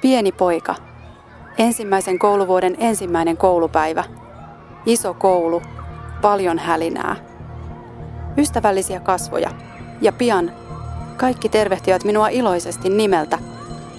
Pieni 0.00 0.32
poika. 0.32 0.74
Ensimmäisen 1.58 2.18
kouluvuoden 2.18 2.76
ensimmäinen 2.78 3.36
koulupäivä. 3.36 4.04
Iso 4.86 5.14
koulu. 5.14 5.62
Paljon 6.22 6.58
hälinää. 6.58 7.16
Ystävällisiä 8.36 9.00
kasvoja. 9.00 9.50
Ja 10.00 10.12
pian 10.12 10.52
kaikki 11.16 11.48
tervehtivät 11.48 12.04
minua 12.04 12.28
iloisesti 12.28 12.88
nimeltä. 12.88 13.38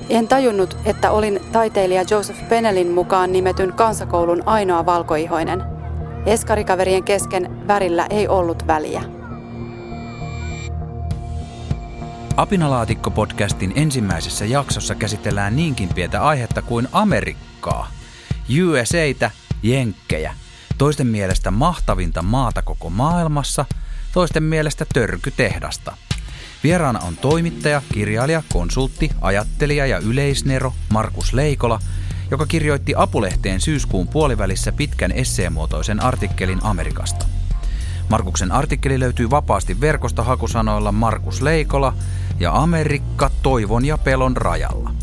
En 0.10 0.28
tajunnut, 0.28 0.78
että 0.86 1.12
olin 1.12 1.40
taiteilija 1.52 2.04
Joseph 2.12 2.50
Penelin 2.50 2.92
mukaan 2.92 3.32
nimetyn 3.32 3.74
kansakoulun 3.74 4.44
ainoa 4.46 4.86
valkoihoinen. 4.86 5.64
Eskarikaverien 6.26 7.04
kesken 7.04 7.68
värillä 7.68 8.08
ei 8.10 8.28
ollut 8.28 8.68
väliä. 8.68 9.21
Apinalaatikko-podcastin 12.42 13.72
ensimmäisessä 13.76 14.46
jaksossa 14.46 14.96
käsitellään 14.96 15.56
niinkin 15.56 15.90
pientä 15.90 16.22
aihetta 16.22 16.62
kuin 16.62 16.88
Amerikkaa. 16.92 17.92
USAtä, 18.64 19.32
Jenkkejä. 19.64 20.36
Toisten 20.78 21.08
mielestä 21.08 21.52
mahtavinta 21.52 22.22
maata 22.22 22.62
koko 22.62 22.90
maailmassa, 22.90 23.66
toisten 24.14 24.44
mielestä 24.44 24.86
törkytehdasta. 24.94 25.98
Vieraana 26.64 27.00
on 27.00 27.18
toimittaja, 27.18 27.82
kirjailija, 27.94 28.44
konsultti, 28.54 29.12
ajattelija 29.22 29.86
ja 29.86 29.98
yleisnero 29.98 30.74
Markus 30.90 31.34
Leikola, 31.34 31.80
joka 32.32 32.46
kirjoitti 32.46 32.94
Apulehteen 32.98 33.62
syyskuun 33.62 34.08
puolivälissä 34.08 34.72
pitkän 34.72 35.12
esseemuotoisen 35.12 36.04
artikkelin 36.04 36.60
Amerikasta. 36.64 37.26
Markuksen 38.10 38.52
artikkeli 38.52 39.00
löytyy 39.00 39.30
vapaasti 39.30 39.82
verkosta 39.82 40.24
hakusanoilla 40.24 40.92
Markus 40.92 41.42
Leikola 41.42 41.94
ja 42.40 42.58
Amerikka 42.58 43.32
toivon 43.44 43.86
ja 43.86 43.98
pelon 43.98 44.38
rajalla. 44.38 44.94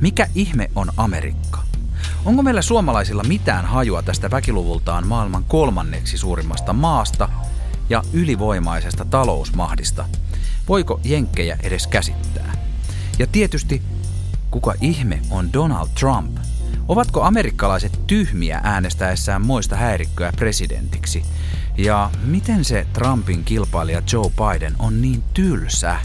Mikä 0.00 0.28
ihme 0.34 0.70
on 0.74 0.88
Amerikka? 0.96 1.62
Onko 2.24 2.42
meillä 2.42 2.62
suomalaisilla 2.62 3.22
mitään 3.22 3.64
hajua 3.64 4.02
tästä 4.02 4.30
väkiluvultaan 4.30 5.06
maailman 5.06 5.44
kolmanneksi 5.44 6.18
suurimmasta 6.18 6.72
maasta 6.72 7.28
ja 7.88 8.02
ylivoimaisesta 8.12 9.04
talousmahdista? 9.04 10.04
Voiko 10.68 11.00
jenkkejä 11.04 11.58
edes 11.62 11.86
käsittää? 11.86 12.52
Ja 13.18 13.26
tietysti, 13.26 13.82
kuka 14.50 14.74
ihme 14.80 15.20
on 15.30 15.52
Donald 15.52 15.88
Trump? 16.00 16.36
Ovatko 16.88 17.22
amerikkalaiset 17.22 18.00
tyhmiä 18.06 18.60
äänestäessään 18.62 19.46
moista 19.46 19.76
häirikköä 19.76 20.32
presidentiksi? 20.36 21.22
Ja 21.76 22.10
miten 22.24 22.64
se 22.64 22.86
Trumpin 22.92 23.44
kilpailija 23.44 24.02
Joe 24.12 24.30
Biden 24.30 24.74
on 24.78 25.02
niin 25.02 25.22
tylsä? 25.34 25.96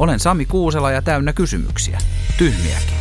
Olen 0.00 0.20
Sami 0.20 0.46
Kuusela 0.46 0.90
ja 0.90 1.02
täynnä 1.02 1.32
kysymyksiä. 1.32 1.98
Tyhmiäkin. 2.38 2.96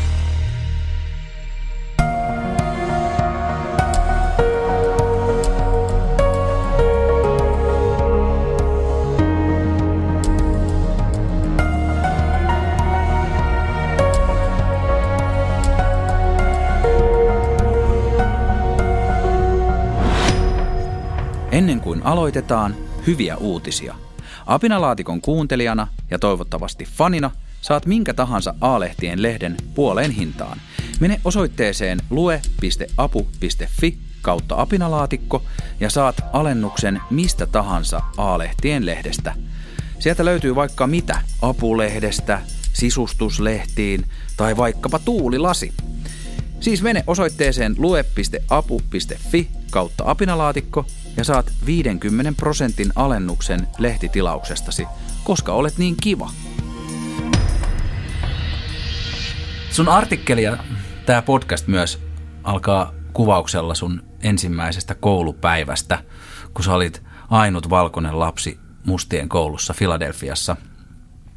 Ennen 21.51 21.79
kuin 21.79 22.03
aloitetaan, 22.03 22.75
hyviä 23.07 23.37
uutisia– 23.37 23.95
Apinalaatikon 24.49 25.21
kuuntelijana 25.21 25.87
ja 26.11 26.19
toivottavasti 26.19 26.85
fanina 26.85 27.31
saat 27.61 27.85
minkä 27.85 28.13
tahansa 28.13 28.55
A-lehtien 28.61 29.21
lehden 29.21 29.57
puoleen 29.75 30.11
hintaan. 30.11 30.61
Mene 30.99 31.21
osoitteeseen 31.25 31.99
lue.apu.fi 32.09 33.97
kautta 34.21 34.61
apinalaatikko 34.61 35.43
ja 35.79 35.89
saat 35.89 36.15
alennuksen 36.33 37.01
mistä 37.09 37.45
tahansa 37.45 38.01
A-lehtien 38.17 38.85
lehdestä. 38.85 39.35
Sieltä 39.99 40.25
löytyy 40.25 40.55
vaikka 40.55 40.87
mitä 40.87 41.21
apulehdestä, 41.41 42.41
sisustuslehtiin 42.73 44.05
tai 44.37 44.57
vaikkapa 44.57 44.99
tuulilasi. 44.99 45.73
Siis 46.59 46.81
mene 46.81 47.03
osoitteeseen 47.07 47.75
lue.apu.fi 47.77 49.49
kautta 49.71 50.03
apinalaatikko 50.07 50.85
ja 51.17 51.23
saat 51.23 51.51
50 51.65 52.33
prosentin 52.37 52.91
alennuksen 52.95 53.67
lehtitilauksestasi, 53.77 54.87
koska 55.23 55.53
olet 55.53 55.77
niin 55.77 55.95
kiva. 56.01 56.29
Sun 59.71 59.89
artikkeli 59.89 60.43
ja 60.43 60.57
tämä 61.05 61.21
podcast 61.21 61.67
myös 61.67 61.99
alkaa 62.43 62.93
kuvauksella 63.13 63.75
sun 63.75 64.03
ensimmäisestä 64.23 64.95
koulupäivästä, 64.95 66.03
kun 66.53 66.63
sä 66.63 66.73
olit 66.73 67.03
ainut 67.29 67.69
valkoinen 67.69 68.19
lapsi 68.19 68.59
mustien 68.85 69.29
koulussa 69.29 69.73
Filadelfiassa. 69.73 70.55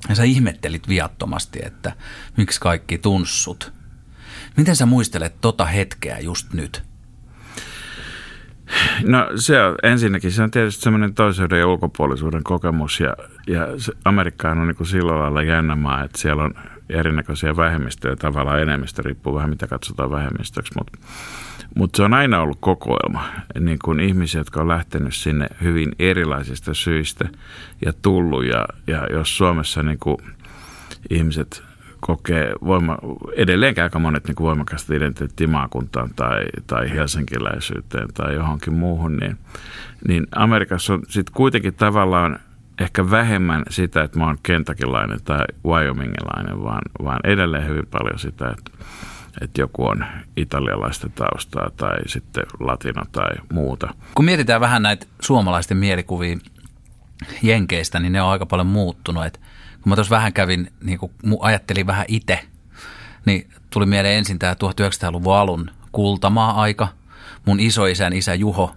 Ja 0.09 0.15
sä 0.15 0.23
ihmettelit 0.23 0.89
viattomasti, 0.89 1.59
että 1.63 1.93
miksi 2.37 2.61
kaikki 2.61 2.99
tunssut. 2.99 3.73
Miten 4.57 4.77
sä 4.77 4.87
muistelet 4.87 5.41
tota 5.41 5.65
hetkeä 5.65 6.19
just 6.19 6.53
nyt? 6.53 6.92
No 9.07 9.31
se 9.37 9.63
on 9.63 9.75
ensinnäkin, 9.83 10.33
se 10.33 10.43
on 10.43 10.51
tietysti 10.51 10.83
semmoinen 10.83 11.15
toisuuden 11.15 11.59
ja 11.59 11.67
ulkopuolisuuden 11.67 12.43
kokemus 12.43 13.01
ja, 13.01 13.17
ja 13.47 13.67
Amerikka 14.05 14.51
on 14.51 14.67
niin 14.67 14.87
sillä 14.87 15.19
lailla 15.19 15.43
jännä 15.43 15.77
maa, 15.77 16.05
että 16.05 16.19
siellä 16.19 16.43
on 16.43 16.55
erinäköisiä 16.89 17.57
vähemmistöjä, 17.57 18.17
tavallaan 18.17 18.63
enemmistö 18.63 19.03
riippuu 19.03 19.35
vähän 19.35 19.51
mitä 19.51 19.67
katsotaan 19.67 20.11
vähemmistöksi, 20.11 20.73
mutta 20.79 20.99
mutta 21.75 21.97
se 21.97 22.03
on 22.03 22.15
aina 22.15 22.41
ollut 22.41 22.59
kokoelma, 22.61 23.29
niin 23.61 23.79
kuin 23.85 24.01
ihmisiä, 24.01 24.41
jotka 24.41 24.61
on 24.61 24.69
lähtenyt 24.69 25.15
sinne 25.15 25.47
hyvin 25.63 25.93
erilaisista 25.99 26.75
syistä 26.75 27.29
ja 27.85 27.93
tullut. 28.03 28.45
Ja, 28.45 28.67
ja 28.87 29.07
jos 29.11 29.37
Suomessa 29.37 29.83
niin 29.83 29.99
kuin 29.99 30.17
ihmiset 31.11 31.63
kokee 32.07 32.53
voima, 32.65 32.99
edelleenkin 33.37 33.83
aika 33.83 33.99
monet 33.99 34.25
niin 34.25 34.37
voimakasta 34.41 34.95
identiteettiä 34.95 35.47
maakuntaan 35.47 36.11
tai, 36.17 36.45
tai 36.67 36.91
helsinkiläisyyteen 36.91 38.09
tai 38.15 38.35
johonkin 38.35 38.73
muuhun, 38.73 39.17
niin, 39.17 39.39
niin 40.09 40.27
Amerikassa 40.35 40.95
on 40.95 41.03
sitten 41.09 41.35
kuitenkin 41.35 41.75
tavallaan 41.75 42.39
ehkä 42.81 43.11
vähemmän 43.11 43.63
sitä, 43.71 44.03
että 44.03 44.19
mä 44.19 44.27
oon 44.27 44.39
kentakilainen 44.43 45.19
tai 45.25 45.45
wyomingilainen, 45.65 46.63
vaan, 46.63 46.83
vaan 47.05 47.21
edelleen 47.25 47.69
hyvin 47.69 47.87
paljon 47.91 48.19
sitä, 48.19 48.55
että, 48.59 48.85
että 49.41 49.61
joku 49.61 49.87
on 49.87 50.05
italialaista 50.37 51.09
taustaa 51.09 51.71
tai 51.77 51.99
sitten 52.07 52.45
latino 52.61 53.03
tai 53.13 53.31
muuta. 53.53 53.95
Kun 54.15 54.25
mietitään 54.25 54.61
vähän 54.61 54.83
näitä 54.83 55.07
suomalaisten 55.21 55.77
mielikuvia 55.77 56.37
Jenkeistä, 57.43 58.01
niin 58.01 58.13
ne 58.13 58.23
on 58.23 58.31
aika 58.31 58.47
paljon 58.47 58.67
muuttunut. 58.67 59.25
Että 59.25 59.39
mä 59.85 59.95
tuossa 59.95 60.15
vähän 60.15 60.33
kävin, 60.33 60.73
niin 60.83 60.99
kun 60.99 61.11
ajattelin 61.41 61.87
vähän 61.87 62.07
itse, 62.09 62.41
niin 63.25 63.51
tuli 63.71 63.87
mieleen 63.87 64.19
ensin 64.19 64.39
tämä 64.39 64.55
1900-luvun 64.55 65.37
alun 65.37 65.71
kultamaa-aika. 65.93 66.89
Mun 67.47 67.61
isoisän 67.61 68.13
isä 68.13 68.35
Juho, 68.35 68.77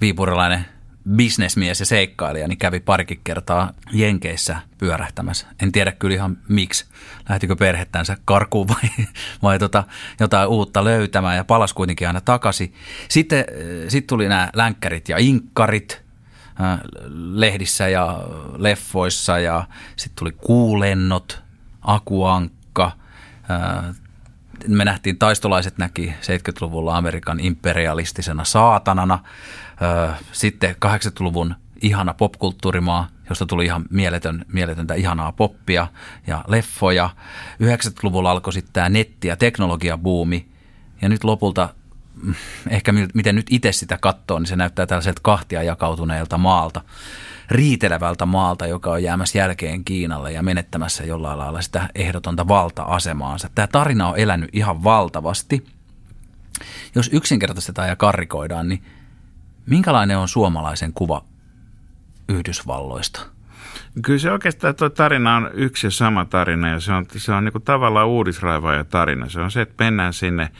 viipurilainen 0.00 0.64
bisnesmies 1.10 1.80
ja 1.80 1.86
seikkailija, 1.86 2.48
niin 2.48 2.58
kävi 2.58 2.80
parikin 2.80 3.20
kertaa 3.24 3.72
Jenkeissä 3.92 4.56
pyörähtämässä. 4.78 5.46
En 5.62 5.72
tiedä 5.72 5.92
kyllä 5.92 6.14
ihan 6.14 6.38
miksi. 6.48 6.84
Lähtikö 7.28 7.56
perhettänsä 7.56 8.16
karkuun 8.24 8.68
vai, 8.68 9.06
vai 9.42 9.58
tota, 9.58 9.84
jotain 10.20 10.48
uutta 10.48 10.84
löytämään 10.84 11.36
ja 11.36 11.44
palas 11.44 11.74
kuitenkin 11.74 12.06
aina 12.06 12.20
takaisin. 12.20 12.74
Sitten 13.08 13.44
sit 13.88 14.06
tuli 14.06 14.28
nämä 14.28 14.50
länkkärit 14.54 15.08
ja 15.08 15.18
inkkarit– 15.18 16.00
Äh, 16.03 16.03
lehdissä 17.08 17.88
ja 17.88 18.20
leffoissa 18.56 19.38
ja 19.38 19.64
sitten 19.96 20.18
tuli 20.18 20.32
kuulennot, 20.32 21.42
akuankka. 21.82 22.92
Äh, 23.50 23.94
me 24.68 24.84
nähtiin, 24.84 25.18
taistolaiset 25.18 25.78
näki 25.78 26.14
70-luvulla 26.20 26.96
Amerikan 26.96 27.40
imperialistisena 27.40 28.44
saatanana. 28.44 29.18
Äh, 29.82 30.20
sitten 30.32 30.76
80-luvun 30.86 31.54
ihana 31.82 32.14
popkulttuurimaa, 32.14 33.08
josta 33.28 33.46
tuli 33.46 33.64
ihan 33.64 33.84
mieletön, 33.90 34.44
mieletöntä 34.52 34.94
ihanaa 34.94 35.32
poppia 35.32 35.86
ja 36.26 36.44
leffoja. 36.46 37.10
90-luvulla 37.62 38.30
alkoi 38.30 38.52
sitten 38.52 38.72
tämä 38.72 38.88
netti- 38.88 39.28
ja 39.28 39.36
teknologiabuumi. 39.36 40.48
Ja 41.02 41.08
nyt 41.08 41.24
lopulta 41.24 41.68
ehkä 42.70 42.92
miten 42.92 43.34
nyt 43.34 43.46
itse 43.50 43.72
sitä 43.72 43.98
katsoo, 44.00 44.38
niin 44.38 44.46
se 44.46 44.56
näyttää 44.56 44.86
tällaiselta 44.86 45.20
kahtia 45.22 45.62
jakautuneelta 45.62 46.38
maalta, 46.38 46.80
riitelevältä 47.50 48.26
maalta, 48.26 48.66
joka 48.66 48.90
on 48.90 49.02
jäämässä 49.02 49.38
jälkeen 49.38 49.84
Kiinalle 49.84 50.32
ja 50.32 50.42
menettämässä 50.42 51.04
jollain 51.04 51.38
lailla 51.38 51.62
sitä 51.62 51.88
ehdotonta 51.94 52.48
valta-asemaansa. 52.48 53.50
Tämä 53.54 53.66
tarina 53.66 54.08
on 54.08 54.18
elänyt 54.18 54.50
ihan 54.52 54.84
valtavasti. 54.84 55.66
Jos 56.94 57.10
yksinkertaistetaan 57.12 57.88
ja 57.88 57.96
karrikoidaan, 57.96 58.68
niin 58.68 58.82
minkälainen 59.66 60.18
on 60.18 60.28
suomalaisen 60.28 60.92
kuva 60.92 61.24
Yhdysvalloista? 62.28 63.20
Kyllä 64.02 64.18
se 64.18 64.30
oikeastaan 64.30 64.74
tuo 64.74 64.88
tarina 64.90 65.36
on 65.36 65.50
yksi 65.54 65.86
ja 65.86 65.90
sama 65.90 66.24
tarina 66.24 66.68
ja 66.68 66.80
se 66.80 66.92
on, 66.92 67.06
se 67.16 67.32
on 67.32 67.44
niin 67.44 67.52
kuin 67.52 67.64
tavallaan 67.64 68.08
uudisraivaaja 68.08 68.84
tarina. 68.84 69.28
Se 69.28 69.40
on 69.40 69.50
se, 69.50 69.60
että 69.60 69.84
mennään 69.84 70.12
sinne, 70.12 70.50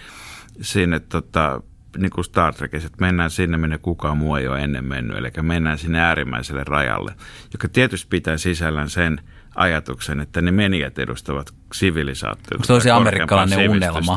sinne 0.61 1.01
tota, 1.01 1.63
niin 1.99 2.11
kuin 2.11 2.25
Star 2.25 2.55
Trekissa, 2.55 2.87
että 2.87 3.05
mennään 3.05 3.31
sinne, 3.31 3.57
minne 3.57 3.79
kukaan 3.79 4.19
muu 4.19 4.37
ei 4.37 4.49
ole 4.49 4.61
ennen 4.61 4.85
mennyt. 4.85 5.17
Eli 5.17 5.31
mennään 5.43 5.79
sinne 5.79 6.01
äärimmäiselle 6.01 6.65
rajalle, 6.65 7.15
joka 7.53 7.69
tietysti 7.69 8.07
pitää 8.11 8.37
sisällään 8.37 8.91
sen 8.91 9.21
ajatuksen, 9.55 10.21
että 10.21 10.41
ne 10.43 10.51
menijät 10.51 10.99
edustavat 10.99 11.55
sivilisaatiota. 11.73 12.73
Onko 12.73 12.81
se 12.81 12.91
amerikkalainen 12.91 13.71
unelma? 13.71 14.17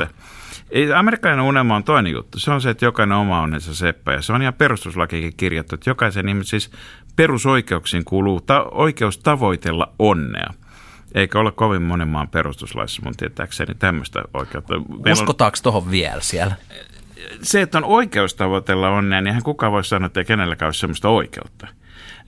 Ei, 0.69 0.93
amerikkalainen 0.93 1.45
unelma 1.45 1.75
on 1.75 1.83
toinen 1.83 2.11
juttu. 2.11 2.39
Se 2.39 2.51
on 2.51 2.61
se, 2.61 2.69
että 2.69 2.85
jokainen 2.85 3.17
oma 3.17 3.41
onnensa 3.41 3.75
seppä. 3.75 4.13
Ja 4.13 4.21
se 4.21 4.33
on 4.33 4.41
ihan 4.41 4.53
perustuslakikin 4.53 5.33
kirjattu, 5.37 5.75
että 5.75 5.89
jokaisen 5.89 6.29
ihmisen 6.29 6.59
siis 6.59 6.71
perusoikeuksiin 7.15 8.05
kuuluu 8.05 8.41
ta- 8.41 8.63
oikeus 8.63 9.17
tavoitella 9.17 9.93
onnea. 9.99 10.53
Eikä 11.17 11.39
ole 11.39 11.51
kovin 11.51 11.81
monen 11.81 12.07
maan 12.07 12.27
perustuslaissa 12.27 13.01
mun 13.05 13.15
tietääkseni 13.17 13.75
tämmöistä 13.75 14.23
oikeutta. 14.33 14.73
Meillä 14.79 15.13
Uskotaanko 15.13 15.57
tuohon 15.63 15.91
vielä 15.91 16.21
siellä? 16.21 16.55
Se, 17.41 17.61
että 17.61 17.77
on 17.77 17.83
oikeus 17.83 18.35
tavoitella 18.35 18.89
onnea, 18.89 19.21
niin 19.21 19.27
eihän 19.27 19.43
kukaan 19.43 19.71
voi 19.71 19.83
sanoa, 19.83 20.05
että 20.05 20.19
ei 20.19 20.25
kenelläkään 20.25 20.67
ole 20.67 20.73
sellaista 20.73 21.09
oikeutta. 21.09 21.67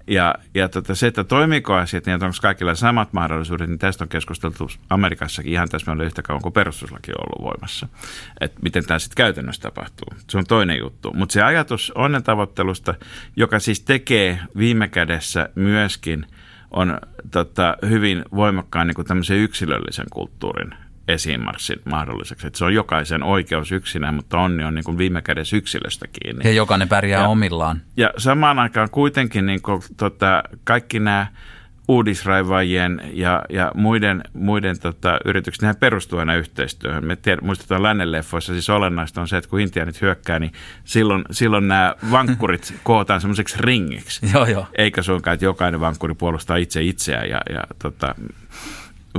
Ja, 0.07 0.36
ja 0.56 0.69
tota, 0.69 0.95
se, 0.95 1.07
että 1.07 1.24
toimiko 1.24 1.74
asiat, 1.74 2.06
niin 2.06 2.24
onko 2.24 2.38
kaikilla 2.41 2.75
samat 2.75 3.13
mahdollisuudet, 3.13 3.69
niin 3.69 3.80
tästä 3.80 4.03
on 4.03 4.09
keskusteltu 4.09 4.69
Amerikassakin 4.89 5.51
ihan 5.53 5.69
täsmälleen 5.69 6.07
yhtä 6.07 6.21
kauan 6.21 6.41
kuin 6.41 6.53
perustuslaki 6.53 7.12
on 7.12 7.25
ollut 7.25 7.51
voimassa. 7.51 7.88
Että 8.41 8.59
miten 8.62 8.86
tämä 8.86 9.00
sitten 9.00 9.18
käytännössä 9.18 9.62
tapahtuu. 9.62 10.07
Se 10.30 10.38
on 10.38 10.45
toinen 10.45 10.80
juttu. 10.80 11.13
Mutta 11.13 11.33
se 11.33 11.41
ajatus 11.41 11.91
onnen 11.95 12.24
tavoittelusta, 12.24 12.94
joka 13.36 13.59
siis 13.59 13.81
tekee 13.81 14.39
viime 14.57 14.88
kädessä 14.88 15.50
myöskin– 15.56 16.25
on 16.71 16.98
tota, 17.31 17.77
hyvin 17.89 18.25
voimakkaan 18.36 18.88
niin 18.88 18.95
kuin 18.95 19.07
tämmöisen 19.07 19.38
yksilöllisen 19.38 20.06
kulttuurin 20.13 20.74
esiinmarssin 21.07 21.80
mahdolliseksi. 21.86 22.48
Että 22.48 22.60
se 22.60 22.66
on 22.66 22.74
jokaisen 22.74 23.24
oikeus 23.24 23.71
yksinään, 23.71 24.13
mutta 24.13 24.39
onni 24.39 24.63
on 24.63 24.75
niin 24.75 24.86
kuin 24.86 24.98
viime 24.98 25.21
kädessä 25.21 25.57
yksilöstä 25.57 26.06
kiinni. 26.07 26.42
Ja 26.50 26.51
jokainen 26.51 26.89
pärjää 26.89 27.21
ja, 27.21 27.27
omillaan. 27.27 27.81
Ja 27.98 28.13
samaan 28.18 28.60
aikaan 28.60 28.89
kuitenkin 28.89 29.45
niin 29.45 29.62
kuin, 29.62 29.81
tota, 29.98 30.44
kaikki 30.63 31.00
nämä 31.00 31.27
uudisraivaajien 31.89 33.01
ja, 33.13 33.41
ja 33.50 33.71
muiden, 33.75 34.24
muiden 34.33 34.80
tota, 34.80 35.19
yritykset, 35.25 35.62
nehän 35.62 35.75
perustuu 35.75 36.19
aina 36.19 36.36
yhteistyöhön. 36.36 37.06
Me 37.06 37.15
tiedä, 37.15 37.41
muistetaan 37.41 37.83
lännenleffoissa, 37.83 38.53
siis 38.53 38.69
olennaista 38.69 39.21
on 39.21 39.27
se, 39.27 39.38
että 39.38 39.50
kun 39.50 39.59
intianit 39.59 40.01
hyökkää, 40.01 40.39
niin 40.39 40.51
silloin, 40.83 41.24
silloin 41.31 41.68
nämä 41.68 41.95
vankkurit 42.12 42.74
kootaan 42.83 43.21
semmoiseksi 43.21 43.56
ringiksi. 43.59 44.30
joo, 44.33 44.45
joo. 44.45 44.68
Eikä 44.77 45.01
suinkaan, 45.01 45.33
että 45.33 45.45
jokainen 45.45 45.80
vankkuri 45.80 46.13
puolustaa 46.13 46.57
itse 46.57 46.83
itseään 46.83 47.30
ja, 47.30 47.41
ja 47.50 47.63
tota, 47.80 48.15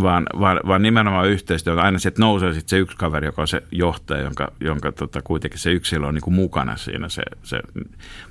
vaan, 0.03 0.27
vaan, 0.41 0.61
vaan 0.67 0.83
nimenomaan 0.83 1.29
yhteistyö. 1.29 1.81
Aina 1.81 1.99
sieltä 1.99 2.21
nousee 2.21 2.53
sitten 2.53 2.69
se 2.69 2.79
yksi 2.79 2.97
kaveri, 2.97 3.27
joka 3.27 3.43
on 3.43 3.49
se 3.49 3.63
johtaja, 3.73 4.23
jonka, 4.23 4.53
jonka 4.61 4.93
tota, 4.93 5.23
kuitenkin 5.23 5.61
se 5.61 5.73
yksilö 5.73 6.07
on 6.07 6.15
niin 6.15 6.23
kuin 6.23 6.35
mukana 6.35 6.77
siinä, 6.77 7.09
se, 7.09 7.23
se 7.43 7.61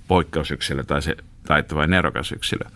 poikkeusyksilö 0.07 0.83
tai 0.83 1.01
se 1.01 1.15
taittava 1.47 1.87
nerokas 1.87 2.31
yksilö. 2.31 2.69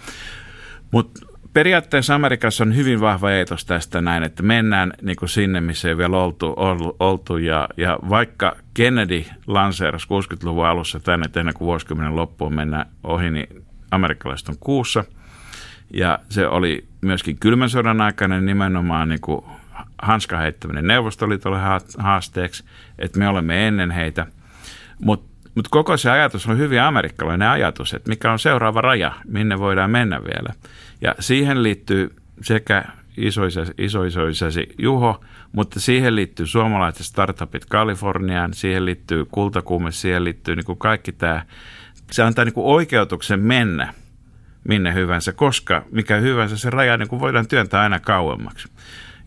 Mutta 0.92 1.32
periaatteessa 1.53 2.15
Amerikassa 2.15 2.63
on 2.63 2.75
hyvin 2.75 3.01
vahva 3.01 3.31
eetos 3.31 3.65
tästä 3.65 4.01
näin, 4.01 4.23
että 4.23 4.44
mennään 4.44 4.94
niin 5.01 5.15
kuin 5.15 5.29
sinne, 5.29 5.61
missä 5.61 5.89
ei 5.89 5.97
vielä 5.97 6.17
oltu, 6.17 6.55
oltu 7.00 7.38
ja, 7.38 7.69
ja 7.77 8.00
vaikka 8.09 8.55
Kennedy 8.73 9.25
lanseerasi 9.47 10.07
60-luvun 10.07 10.65
alussa 10.65 11.00
tänne, 11.00 11.25
että 11.25 11.39
ennen 11.39 11.55
kuin 11.55 11.65
vuosikymmenen 11.65 12.15
loppuun 12.15 12.53
mennään 12.53 12.85
ohi, 13.03 13.31
niin 13.31 13.63
amerikkalaiset 13.91 14.50
on 14.50 14.57
kuussa. 14.59 15.03
Ja 15.94 16.19
se 16.29 16.47
oli 16.47 16.85
myöskin 17.01 17.38
kylmän 17.38 17.69
sodan 17.69 18.01
aikainen 18.01 18.45
nimenomaan 18.45 19.09
niin 19.09 19.21
kuin 19.21 19.45
hanska 20.01 20.38
heittäminen 20.38 20.88
Neuvostoliitolle 20.88 21.59
haasteeksi, 21.97 22.63
että 23.00 23.19
me 23.19 23.27
olemme 23.27 23.67
ennen 23.67 23.91
heitä. 23.91 24.27
Mutta 25.00 25.33
mut 25.55 25.67
koko 25.67 25.97
se 25.97 26.11
ajatus 26.11 26.47
on 26.47 26.57
hyvin 26.57 26.81
amerikkalainen 26.81 27.50
ajatus, 27.50 27.94
että 27.94 28.09
mikä 28.09 28.31
on 28.31 28.39
seuraava 28.39 28.81
raja, 28.81 29.11
minne 29.27 29.59
voidaan 29.59 29.91
mennä 29.91 30.23
vielä. 30.23 30.53
Ja 31.03 31.15
siihen 31.19 31.63
liittyy 31.63 32.15
sekä 32.41 32.83
isoisäsi, 33.17 33.71
isoisoisäsi 33.77 34.67
Juho, 34.77 35.23
mutta 35.51 35.79
siihen 35.79 36.15
liittyy 36.15 36.47
suomalaiset 36.47 37.05
startupit 37.05 37.65
Kaliforniaan, 37.65 38.53
siihen 38.53 38.85
liittyy 38.85 39.25
kultakuume, 39.25 39.91
siihen 39.91 40.23
liittyy 40.23 40.55
niin 40.55 40.65
kuin 40.65 40.77
kaikki 40.77 41.11
tämä. 41.11 41.45
Se 42.11 42.23
antaa 42.23 42.45
niin 42.45 42.53
kuin 42.53 42.67
oikeutuksen 42.67 43.39
mennä 43.39 43.94
minne 44.67 44.94
hyvänsä, 44.94 45.33
koska 45.33 45.85
mikä 45.91 46.15
hyvänsä 46.17 46.57
se 46.57 46.69
raja 46.69 46.97
niin 46.97 47.09
kuin 47.09 47.19
voidaan 47.19 47.47
työntää 47.47 47.81
aina 47.81 48.00
kauemmaksi. 48.00 48.67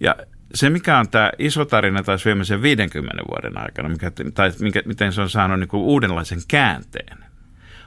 Ja 0.01 0.17
se, 0.55 0.71
mikä 0.71 0.99
on 0.99 1.09
tämä 1.09 1.31
iso 1.39 1.65
tarina 1.65 2.03
taas 2.03 2.25
viimeisen 2.25 2.63
50 2.63 3.23
vuoden 3.29 3.59
aikana, 3.59 3.89
mikä, 3.89 4.13
tai 4.35 4.53
mikä, 4.61 4.83
miten 4.85 5.13
se 5.13 5.21
on 5.21 5.31
saanut 5.31 5.61
niin 5.61 5.69
kuin 5.69 5.83
uudenlaisen 5.83 6.41
käänteen, 6.49 7.19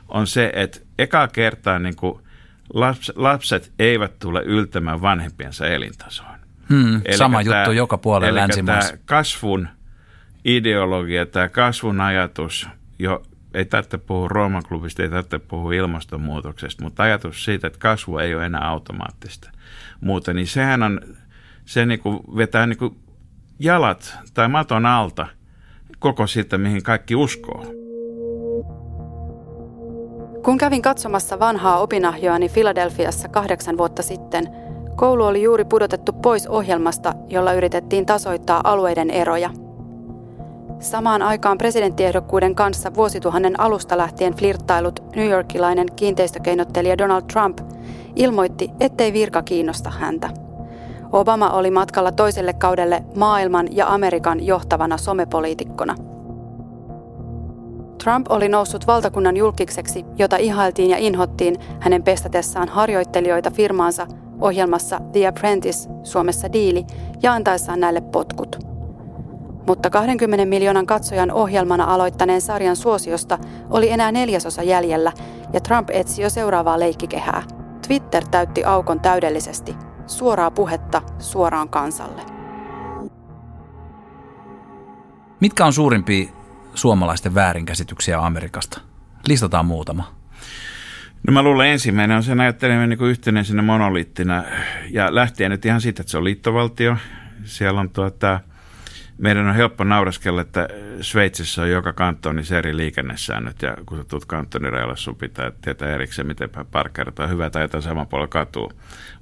on 0.08 0.28
se, 0.28 0.52
että 0.56 0.80
eka 1.00 1.28
kertaa 1.28 1.80
niin 1.80 1.96
kuin 1.96 2.22
laps, 2.74 3.12
lapset 3.16 3.72
eivät 3.80 4.20
tule 4.20 4.44
yltämään 4.44 5.02
vanhempiensa 5.02 5.68
elintasoon. 5.68 6.40
Hmm, 6.70 7.02
sama 7.18 7.44
tämä, 7.44 7.58
juttu 7.58 7.72
joka 7.72 7.98
puolella 7.98 8.40
länsimaissa. 8.40 8.92
Tämä 8.92 9.04
kasvun 9.06 9.68
ideologia, 10.46 11.26
tämä 11.26 11.50
kasvun 11.50 12.02
ajatus, 12.02 12.68
jo 13.00 13.24
ei 13.54 13.66
tarvitse 13.66 13.98
puhua 13.98 14.28
Rooman 14.28 14.64
klubista, 14.64 15.04
ei 15.04 15.10
tarvitse 15.10 15.40
puhua 15.40 15.74
ilmastonmuutoksesta, 15.74 16.84
mutta 16.84 17.04
ajatus 17.04 17.46
siitä, 17.46 17.68
että 17.68 17.80
kasvu 17.80 18.18
ei 18.18 18.36
ole 18.36 18.46
enää 18.46 18.68
automaattista 18.68 19.52
muuta, 20.02 20.34
niin 20.34 20.48
sehän 20.48 20.84
on, 20.84 21.02
se 21.66 21.86
niin 21.86 22.00
kuin 22.00 22.20
vetää 22.36 22.68
niin 22.68 22.78
kuin 22.78 22.98
jalat 23.60 24.18
tai 24.34 24.48
maton 24.48 24.86
alta 24.86 25.28
koko 26.00 26.28
siitä, 26.28 26.58
mihin 26.58 26.84
kaikki 26.84 27.16
uskoo. 27.16 27.79
Kun 30.44 30.58
kävin 30.58 30.82
katsomassa 30.82 31.40
vanhaa 31.40 31.80
opinahjoani 31.80 32.50
Filadelfiassa 32.50 33.28
kahdeksan 33.28 33.78
vuotta 33.78 34.04
sitten, 34.04 34.50
koulu 34.96 35.26
oli 35.26 35.44
juuri 35.44 35.66
pudotettu 35.66 36.14
pois 36.14 36.48
ohjelmasta, 36.48 37.14
jolla 37.28 37.54
yritettiin 37.54 38.06
tasoittaa 38.06 38.62
alueiden 38.64 39.12
eroja. 39.12 39.50
Samaan 40.80 41.22
aikaan 41.22 41.58
presidenttiehdokkuuden 41.58 42.56
kanssa 42.56 42.94
vuosituhannen 42.94 43.60
alusta 43.60 43.98
lähtien 43.98 44.34
flirttailut 44.34 45.04
New 45.16 45.30
Yorkilainen 45.30 45.88
kiinteistökeinottelija 45.96 46.98
Donald 46.98 47.24
Trump 47.34 47.58
ilmoitti, 48.16 48.70
ettei 48.80 49.14
virka 49.14 49.42
kiinnosta 49.42 49.90
häntä. 49.90 50.30
Obama 51.12 51.50
oli 51.50 51.72
matkalla 51.72 52.12
toiselle 52.12 52.54
kaudelle 52.54 53.04
maailman 53.16 53.68
ja 53.72 53.94
Amerikan 53.94 54.46
johtavana 54.46 54.98
somepoliitikkona– 54.98 55.96
Trump 58.04 58.26
oli 58.30 58.50
noussut 58.50 58.88
valtakunnan 58.88 59.38
julkiseksi, 59.38 60.06
jota 60.18 60.38
ihailtiin 60.38 60.90
ja 60.90 60.98
inhottiin 60.98 61.56
hänen 61.80 62.04
pestatessaan 62.04 62.70
harjoittelijoita 62.70 63.52
firmaansa 63.52 64.08
ohjelmassa 64.42 65.00
The 65.12 65.28
Apprentice, 65.28 65.90
Suomessa 66.04 66.54
diili, 66.54 66.86
ja 67.24 67.34
antaessaan 67.34 67.80
näille 67.80 68.02
potkut. 68.02 68.60
Mutta 69.68 69.90
20 69.90 70.46
miljoonan 70.46 70.86
katsojan 70.86 71.32
ohjelmana 71.32 71.84
aloittaneen 71.84 72.42
sarjan 72.42 72.76
suosiosta 72.76 73.38
oli 73.70 73.90
enää 73.90 74.12
neljäsosa 74.12 74.64
jäljellä, 74.64 75.12
ja 75.54 75.62
Trump 75.62 75.90
etsi 75.90 76.22
jo 76.22 76.30
seuraavaa 76.30 76.80
leikkikehää. 76.80 77.44
Twitter 77.88 78.24
täytti 78.32 78.64
aukon 78.64 79.00
täydellisesti. 79.00 79.76
Suoraa 80.08 80.52
puhetta 80.52 81.02
suoraan 81.20 81.70
kansalle. 81.70 82.22
Mitkä 85.40 85.66
on 85.66 85.74
suurimpia 85.74 86.39
suomalaisten 86.80 87.36
väärinkäsityksiä 87.36 88.20
Amerikasta? 88.20 88.82
Listataan 89.28 89.66
muutama. 89.66 90.16
No 91.28 91.34
mä 91.34 91.42
luulen 91.42 91.70
ensimmäinen 91.70 92.18
on 92.18 92.24
sen 92.24 92.40
ajatteleminen 92.40 92.90
niin 92.90 93.10
yhtenäisenä 93.10 93.62
monoliittina 93.62 94.44
ja 94.90 95.16
lähtien 95.16 95.52
nyt 95.52 95.66
ihan 95.66 95.82
siitä, 95.82 96.02
että 96.02 96.12
se 96.12 96.18
on 96.18 96.24
liittovaltio. 96.24 96.98
Siellä 97.44 97.80
on 97.80 97.90
tuota, 97.90 98.40
meidän 99.20 99.48
on 99.48 99.56
helppo 99.56 99.84
nauraskella, 99.84 100.42
että 100.42 100.68
Sveitsissä 101.02 101.62
on 101.62 101.70
joka 101.70 101.94
kantonissa 101.94 102.58
eri 102.58 102.78
liikennesäännöt 102.78 103.62
ja 103.62 103.78
kun 103.86 103.98
sä 103.98 104.04
tulet 104.04 104.26
kantonirajalle, 104.26 104.98
sun 104.98 105.16
pitää 105.16 105.52
tietää 105.62 105.96
erikseen, 105.96 106.28
miten 106.28 106.50
parkkeerataan 106.72 107.30
hyvä 107.30 107.50
tai 107.50 107.62
jotain 107.62 107.84
saman 107.84 108.08
puolella 108.08 108.28
katua. 108.28 108.72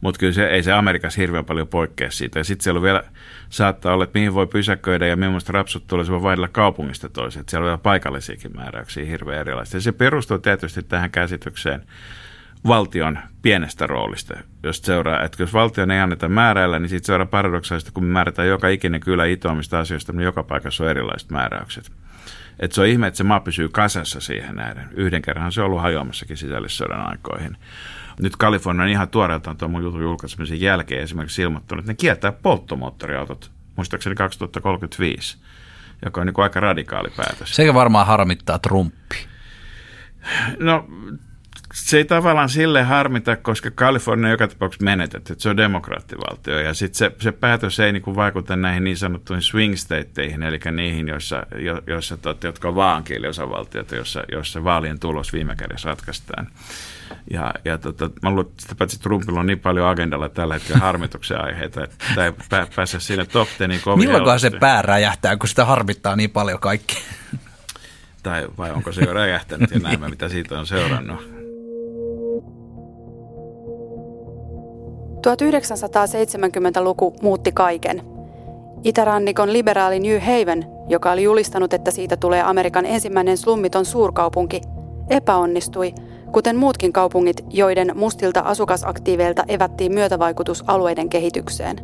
Mutta 0.02 0.20
kyllä 0.20 0.34
se, 0.34 0.48
ei 0.48 0.64
se 0.64 0.72
Amerikassa 0.72 1.22
hirveän 1.22 1.46
paljon 1.46 1.68
poikkea 1.68 2.12
siitä. 2.12 2.40
Ja 2.40 2.44
sitten 2.44 2.64
siellä 2.64 2.78
on 2.78 2.84
vielä, 2.84 3.04
saattaa 3.50 3.94
olla, 3.94 4.04
että 4.04 4.20
mihin 4.20 4.34
voi 4.34 4.48
pysäköidä 4.48 5.08
ja 5.08 5.16
millaista 5.16 5.54
rapsut 5.54 5.88
tulisi 5.88 6.12
vaihdella 6.12 6.48
kaupungista 6.48 7.10
toiseen. 7.10 7.46
Siellä 7.50 7.64
on 7.64 7.68
vielä 7.68 7.78
paikallisiakin 7.78 8.56
määräyksiä 8.56 9.06
hirveän 9.06 9.40
erilaisia. 9.40 9.78
Ja 9.78 9.82
se 9.82 9.92
perustuu 9.92 10.38
tietysti 10.38 10.84
tähän 10.84 11.12
käsitykseen, 11.12 11.84
valtion 12.68 13.20
pienestä 13.42 13.88
roolista, 13.88 14.34
jos 14.64 14.78
seuraa, 14.78 15.24
että 15.24 15.44
jos 15.44 15.54
valtion 15.54 15.92
ei 15.92 16.00
anneta 16.00 16.30
määräillä, 16.30 16.80
niin 16.80 16.90
sitten 16.90 17.06
seuraa 17.06 17.26
paradoksaalisesti, 17.26 17.92
kun 17.92 18.04
me 18.04 18.12
määrätään 18.12 18.48
joka 18.48 18.68
ikinen 18.68 19.02
kylä 19.02 19.26
itoamista 19.26 19.80
asioista, 19.80 20.14
niin 20.14 20.26
joka 20.26 20.44
paikassa 20.44 20.84
on 20.84 20.90
erilaiset 20.90 21.30
määräykset. 21.30 21.92
Et 22.60 22.72
se 22.72 22.82
on 22.82 22.88
ihme, 22.88 23.08
että 23.08 23.18
se 23.18 23.24
maa 23.24 23.40
pysyy 23.40 23.70
kasassa 23.70 24.20
siihen 24.20 24.56
näiden. 24.56 24.90
Yhden 24.94 25.22
kerran 25.22 25.52
se 25.52 25.62
on 25.62 25.66
ollut 25.66 25.82
hajoamassakin 25.82 26.38
sisällissodan 26.38 27.10
aikoihin. 27.10 27.58
Nyt 28.20 28.36
Kalifornia 28.36 28.84
on 28.84 28.90
ihan 28.90 29.10
tuoreeltaan 29.10 29.58
tuon 29.58 29.72
mun 29.72 29.84
jutun 29.84 30.02
julkaisemisen 30.02 30.62
jälkeen 30.62 31.04
esimerkiksi 31.04 31.42
ilmoittanut, 31.42 31.84
että 31.84 31.92
ne 31.92 31.96
kieltää 31.96 32.32
polttomoottoriautot 32.32 33.52
muistaakseni 33.76 34.16
2035, 34.16 35.38
joka 36.06 36.22
on 36.22 36.28
niin 36.28 36.44
aika 36.44 36.60
radikaali 36.60 37.10
päätös. 37.18 37.56
Sekä 37.56 37.74
varmaan 37.74 38.08
harmittaa 38.08 38.60
Trumpi. 38.60 39.18
No 40.60 40.88
se 41.86 41.98
ei 41.98 42.06
tavallaan 42.06 42.50
sille 42.50 42.84
harmita, 42.84 43.36
koska 43.36 43.72
Kalifornia 43.72 44.32
joka 44.32 44.48
tapauksessa 44.48 44.86
menetetty, 44.86 45.34
että 45.34 45.44
se 45.44 45.50
on 45.50 45.58
demokraattivaltio. 45.58 46.60
Ja 46.60 46.74
sitten 46.74 46.98
se, 46.98 47.12
se 47.20 47.32
päätös 47.32 47.80
ei 47.80 47.92
niinku 47.92 48.16
vaikuta 48.16 48.56
näihin 48.56 48.84
niin 48.84 48.98
sanottuihin 48.98 49.42
swing 49.42 49.76
stateihin, 49.76 50.44
eli 50.44 50.60
niihin, 50.72 51.08
joissa, 51.08 51.46
jo, 51.56 51.82
joissa 51.88 52.18
tot, 52.18 52.44
jotka 52.44 52.68
on 52.68 52.76
vaankieliosavaltioita, 52.76 53.96
joissa, 53.96 54.24
joissa 54.32 54.64
vaalien 54.64 55.00
tulos 55.00 55.34
viime 55.34 55.56
kädessä 55.56 55.90
ratkaistaan. 55.90 56.48
Ja, 57.32 57.54
ja 57.66 57.78
tota, 57.78 58.10
mä 58.22 58.30
luulen, 58.30 58.46
että 58.46 58.76
paitsi 58.76 59.00
Trumpilla 59.00 59.40
on 59.40 59.46
niin 59.46 59.60
paljon 59.60 59.88
agendalla 59.88 60.30
tällä 60.30 60.54
hetkellä 60.54 60.82
harmituksen 60.82 61.42
aiheita, 61.42 61.84
että 61.84 62.26
ei 62.26 62.32
pää, 62.50 62.68
pääse 62.76 63.00
sinne 63.00 63.26
top 63.26 63.48
teniin 63.58 63.82
kovin 63.82 64.06
Milloinkaan 64.06 64.40
se 64.40 64.50
pää 64.50 64.82
räjähtää, 64.82 65.38
kun 65.38 65.50
sitä 65.50 65.66
harmittaa 65.66 66.16
niin 66.16 66.30
paljon 66.30 66.60
kaikki? 66.60 66.98
Tai 68.24 68.48
vai 68.58 68.72
onko 68.72 68.92
se 68.92 69.02
jo 69.02 69.14
räjähtänyt 69.14 69.72
ja 69.72 69.80
näemme, 69.80 70.10
mitä 70.16 70.30
siitä 70.30 70.60
on 70.60 70.68
seurannut. 70.68 71.37
1970-luku 75.28 77.14
muutti 77.22 77.52
kaiken. 77.52 78.02
Itärannikon 78.84 79.54
liberaali 79.54 80.00
New 80.00 80.20
Haven, 80.20 80.66
joka 80.88 81.12
oli 81.12 81.24
julistanut, 81.24 81.74
että 81.74 81.92
siitä 81.92 82.18
tulee 82.18 82.42
Amerikan 82.42 82.86
ensimmäinen 82.86 83.38
slummiton 83.38 83.86
suurkaupunki, 83.86 84.62
epäonnistui, 85.10 85.94
kuten 86.32 86.56
muutkin 86.56 86.94
kaupungit, 86.94 87.46
joiden 87.50 87.92
mustilta 87.96 88.40
asukasaktiiveilta 88.40 89.44
evättiin 89.48 89.94
myötävaikutus 89.94 90.64
alueiden 90.68 91.10
kehitykseen. 91.10 91.78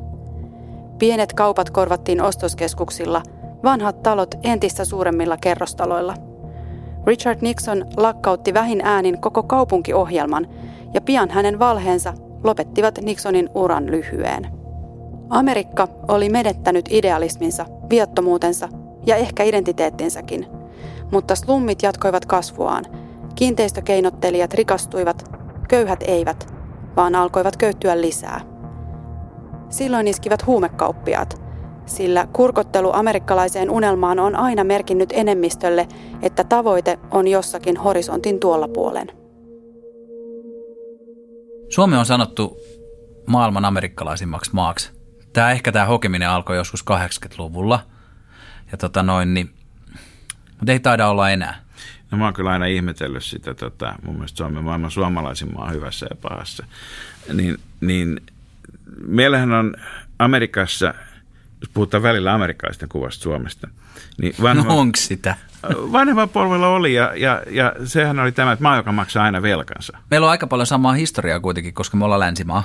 Pienet 0.99 1.33
kaupat 1.33 1.69
korvattiin 1.69 2.21
ostoskeskuksilla, 2.21 3.23
vanhat 3.63 4.03
talot 4.03 4.35
entistä 4.43 4.85
suuremmilla 4.85 5.37
kerrostaloilla. 5.37 6.13
Richard 7.05 7.39
Nixon 7.41 7.85
lakkautti 7.97 8.53
vähin 8.53 8.81
äänin 8.83 9.21
koko 9.21 9.43
kaupunkiohjelman, 9.43 10.47
ja 10.93 11.01
pian 11.01 11.29
hänen 11.29 11.59
valheensa 11.59 12.13
lopettivat 12.43 12.99
Nixonin 13.01 13.49
uran 13.55 13.91
lyhyeen. 13.91 14.47
Amerikka 15.29 15.87
oli 16.07 16.29
menettänyt 16.29 16.85
idealisminsa, 16.89 17.65
viattomuutensa 17.89 18.69
ja 19.05 19.15
ehkä 19.15 19.43
identiteettinsäkin, 19.43 20.47
mutta 21.11 21.35
slummit 21.35 21.83
jatkoivat 21.83 22.25
kasvuaan. 22.25 22.85
Kiinteistökeinottelijat 23.35 24.53
rikastuivat, 24.53 25.31
köyhät 25.69 26.03
eivät, 26.07 26.53
vaan 26.95 27.15
alkoivat 27.15 27.57
köyttyä 27.57 28.01
lisää. 28.01 28.41
Silloin 29.69 30.07
iskivät 30.07 30.45
huumekauppiaat, 30.45 31.41
sillä 31.85 32.27
kurkottelu 32.33 32.91
amerikkalaiseen 32.93 33.69
unelmaan 33.69 34.19
on 34.19 34.35
aina 34.35 34.63
merkinnyt 34.63 35.13
enemmistölle, 35.15 35.87
että 36.21 36.43
tavoite 36.43 36.99
on 37.11 37.27
jossakin 37.27 37.77
horisontin 37.77 38.39
tuolla 38.39 38.67
puolen. 38.67 39.22
Suomi 41.73 41.97
on 41.97 42.05
sanottu 42.05 42.57
maailman 43.27 43.65
amerikkalaisimmaksi 43.65 44.51
maaksi. 44.53 44.91
Tämä 45.33 45.51
ehkä 45.51 45.71
tämä 45.71 45.85
hokeminen 45.85 46.29
alkoi 46.29 46.57
joskus 46.57 46.85
80-luvulla. 46.85 47.85
Ja 48.71 48.77
tota 48.77 49.03
noin, 49.03 49.33
niin, 49.33 49.53
mutta 50.59 50.71
ei 50.71 50.79
taida 50.79 51.07
olla 51.07 51.29
enää. 51.29 51.63
No 52.11 52.17
mä 52.17 52.23
oon 52.23 52.33
kyllä 52.33 52.51
aina 52.51 52.65
ihmetellyt 52.65 53.23
sitä, 53.23 53.53
tota, 53.53 53.95
mun 54.05 54.15
mielestä 54.15 54.37
Suomi 54.37 54.57
on 54.57 54.63
maailman 54.63 54.91
suomalaisin 54.91 55.53
maa 55.53 55.71
hyvässä 55.71 56.07
ja 56.09 56.15
pahassa. 56.15 56.65
Niin, 57.33 57.57
niin 57.81 58.21
meillähän 59.07 59.53
on 59.53 59.75
Amerikassa, 60.19 60.93
jos 61.61 61.69
puhutaan 61.73 62.03
välillä 62.03 62.33
amerikkalaisten 62.33 62.89
kuvasta 62.89 63.23
Suomesta, 63.23 63.67
niin 64.17 64.35
vanha, 64.41 64.63
no 64.63 64.79
onko 64.79 64.97
sitä? 64.97 65.35
Vanhemman 65.91 66.29
polvella 66.29 66.67
oli 66.67 66.93
ja, 66.93 67.13
ja, 67.15 67.41
ja 67.49 67.73
sehän 67.85 68.19
oli 68.19 68.31
tämä, 68.31 68.51
että 68.51 68.63
maa, 68.63 68.75
joka 68.75 68.91
maksaa 68.91 69.25
aina 69.25 69.41
velkansa. 69.41 69.97
Meillä 70.11 70.25
on 70.25 70.31
aika 70.31 70.47
paljon 70.47 70.67
samaa 70.67 70.93
historiaa 70.93 71.39
kuitenkin, 71.39 71.73
koska 71.73 71.97
me 71.97 72.05
ollaan 72.05 72.19
länsimaa. 72.19 72.63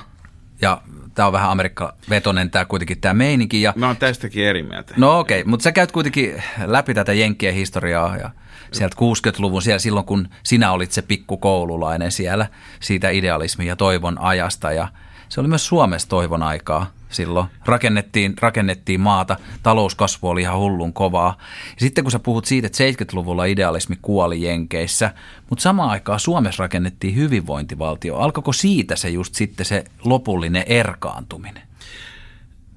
Ja 0.61 0.81
tämä 1.15 1.27
on 1.27 1.33
vähän 1.33 1.51
Amerikka-vetonen 1.51 2.51
tämä 2.51 2.65
kuitenkin 2.65 3.01
tämä 3.01 3.15
meininki. 3.15 3.63
Ja... 3.63 3.73
Mä 3.77 3.87
oon 3.87 3.97
tästäkin 3.97 4.45
eri 4.45 4.63
mieltä. 4.63 4.95
No 4.97 5.19
okei, 5.19 5.41
okay, 5.41 5.51
mutta 5.51 5.65
sä 5.65 5.73
käyt 5.73 5.93
kuitenkin 5.93 6.43
läpi 6.67 6.95
tätä 6.95 7.13
Jenkkien 7.13 7.55
historiaa 7.55 8.17
ja 8.17 8.31
sieltä 8.73 8.97
60-luvun, 8.97 9.63
siellä 9.63 9.79
silloin 9.79 10.07
kun 10.07 10.29
sinä 10.43 10.73
olit 10.73 10.93
se 10.93 11.03
pikkukoululainen 11.03 12.13
siellä 12.13 12.47
siitä 12.81 13.11
idealismin 13.11 13.67
ja 13.67 13.77
toivon 13.77 14.19
ajasta 14.19 14.73
ja 14.73 14.89
se 15.29 15.41
oli 15.41 15.49
myös 15.49 15.67
Suomessa 15.67 16.09
toivon 16.09 16.43
aikaa 16.43 16.91
silloin. 17.09 17.47
Rakennettiin, 17.67 18.35
rakennettiin 18.41 19.01
maata, 19.01 19.37
talouskasvu 19.63 20.29
oli 20.29 20.41
ihan 20.41 20.59
hullun 20.59 20.93
kovaa. 20.93 21.37
Ja 21.71 21.81
sitten 21.81 22.05
kun 22.05 22.11
sä 22.11 22.19
puhut 22.19 22.45
siitä, 22.45 22.67
että 22.67 23.05
70-luvulla 23.05 23.45
idealismi 23.45 23.97
kuoli 24.03 24.43
Jenkeissä, 24.43 25.11
mutta 25.51 25.63
samaan 25.63 25.91
aikaan 25.91 26.21
Suomessa 26.21 26.63
rakennettiin 26.63 27.17
hyvinvointivaltio. 27.17 28.17
Alkoiko 28.17 28.53
siitä 28.53 28.97
se 28.97 29.09
just 29.09 29.35
sitten 29.35 29.67
se 29.67 29.85
lopullinen 30.05 30.65
erkaantuminen? 30.67 31.63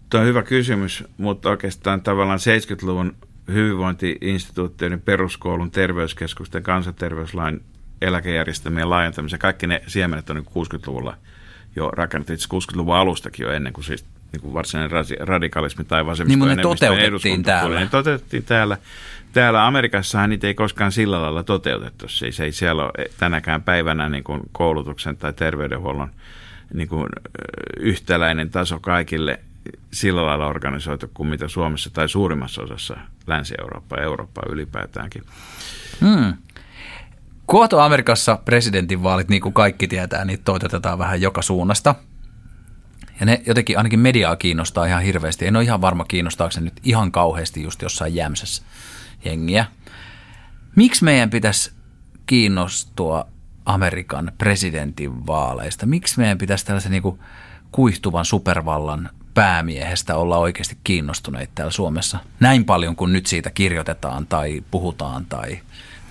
Tuo 0.10 0.20
on 0.20 0.26
hyvä 0.26 0.44
kysymys, 0.44 1.04
mutta 1.18 1.50
oikeastaan 1.50 2.02
tavallaan 2.02 2.40
70-luvun 2.40 3.16
hyvinvointiinstituutioiden, 3.48 5.02
peruskoulun, 5.02 5.72
terveyskeskusten, 5.72 6.64
kansanterveyslain, 6.64 7.62
eläkejärjestelmien 8.02 8.90
laajentamisen, 8.90 9.40
kaikki 9.40 9.68
ne 9.68 9.84
siemenet 9.88 10.30
on 10.30 10.38
60-luvulla– 10.38 11.18
jo 11.76 11.90
rakennettu 11.90 12.34
itse 12.34 12.48
60-luvun 12.54 12.96
alustakin 12.96 13.44
jo 13.44 13.52
ennen 13.52 13.74
kuin 13.74 13.86
siis 13.86 14.06
niin 14.32 14.42
kuin 14.42 14.54
varsinainen 14.54 15.06
radikalismi 15.20 15.84
tai 15.84 16.06
vasemmisto 16.06 16.46
niin, 16.46 16.58
ne 16.58 16.62
toteutettiin 16.62 17.44
täällä. 17.44 17.80
Ne 17.80 17.88
toteutettiin 17.88 18.44
täällä. 18.44 18.78
Täällä 19.34 19.68
Amerikassahan 19.68 20.30
niitä 20.30 20.48
ei 20.48 20.54
koskaan 20.54 20.92
sillä 20.92 21.22
lailla 21.22 21.44
toteutettu. 21.44 22.08
Siis 22.08 22.40
ei 22.40 22.52
siellä 22.52 22.84
ole 22.84 22.92
tänäkään 23.18 23.64
päivänä 23.64 24.10
niin 24.10 24.24
kuin 24.24 24.42
koulutuksen 24.52 25.18
tai 25.18 25.34
terveydenhuollon 25.34 26.12
niin 26.74 26.88
kuin 26.88 27.10
yhtäläinen 27.80 28.50
taso 28.50 28.80
kaikille 28.80 29.40
sillä 29.92 30.26
lailla 30.26 30.48
organisoitu 30.48 31.12
kuin 31.14 31.30
mitä 31.30 31.48
Suomessa 31.48 31.90
tai 31.94 32.10
suurimmassa 32.10 32.62
osassa 32.62 32.98
Länsi-Eurooppaa 33.28 34.00
ja 34.00 34.04
Eurooppaa 34.04 34.44
ylipäätäänkin. 34.50 35.24
Hmm. 36.02 36.34
Kohta 37.52 37.86
Amerikassa 37.86 38.40
presidentinvaalit, 38.46 39.30
niin 39.30 39.42
kuin 39.42 39.54
kaikki 39.54 39.88
tietää, 39.88 40.26
niin 40.26 40.40
toitotetaan 40.44 41.00
vähän 41.00 41.22
joka 41.22 41.42
suunnasta. 41.42 41.96
Ja 43.20 43.26
ne 43.26 43.42
jotenkin 43.48 43.78
ainakin 43.78 44.00
mediaa 44.00 44.36
kiinnostaa 44.36 44.86
ihan 44.86 45.04
hirveästi. 45.04 45.48
En 45.48 45.56
ole 45.56 45.64
ihan 45.64 45.82
varma 45.82 46.06
kiinnostaako 46.06 46.52
se 46.52 46.62
nyt 46.62 46.74
ihan 46.84 47.12
kauheasti 47.12 47.64
just 47.64 47.82
jossain 47.82 48.16
jämsässä 48.16 48.64
jengiä. 49.26 49.66
Miksi 50.76 51.04
meidän 51.04 51.30
pitäisi 51.30 51.72
kiinnostua 52.26 53.28
Amerikan 53.66 54.32
presidentin 54.38 55.28
vaaleista? 55.28 55.86
Miksi 55.86 56.20
meidän 56.20 56.38
pitäisi 56.38 56.66
tällaisen 56.66 56.92
niin 56.92 57.04
kuin 57.04 57.20
kuihtuvan 57.72 58.26
supervallan 58.26 59.10
päämiehestä 59.34 60.16
olla 60.16 60.38
oikeasti 60.38 60.78
kiinnostuneita 60.84 61.52
täällä 61.56 61.72
Suomessa? 61.72 62.20
Näin 62.40 62.66
paljon 62.66 62.96
kuin 62.96 63.14
nyt 63.14 63.26
siitä 63.26 63.50
kirjoitetaan 63.50 64.28
tai 64.28 64.64
puhutaan 64.72 65.26
tai 65.26 65.60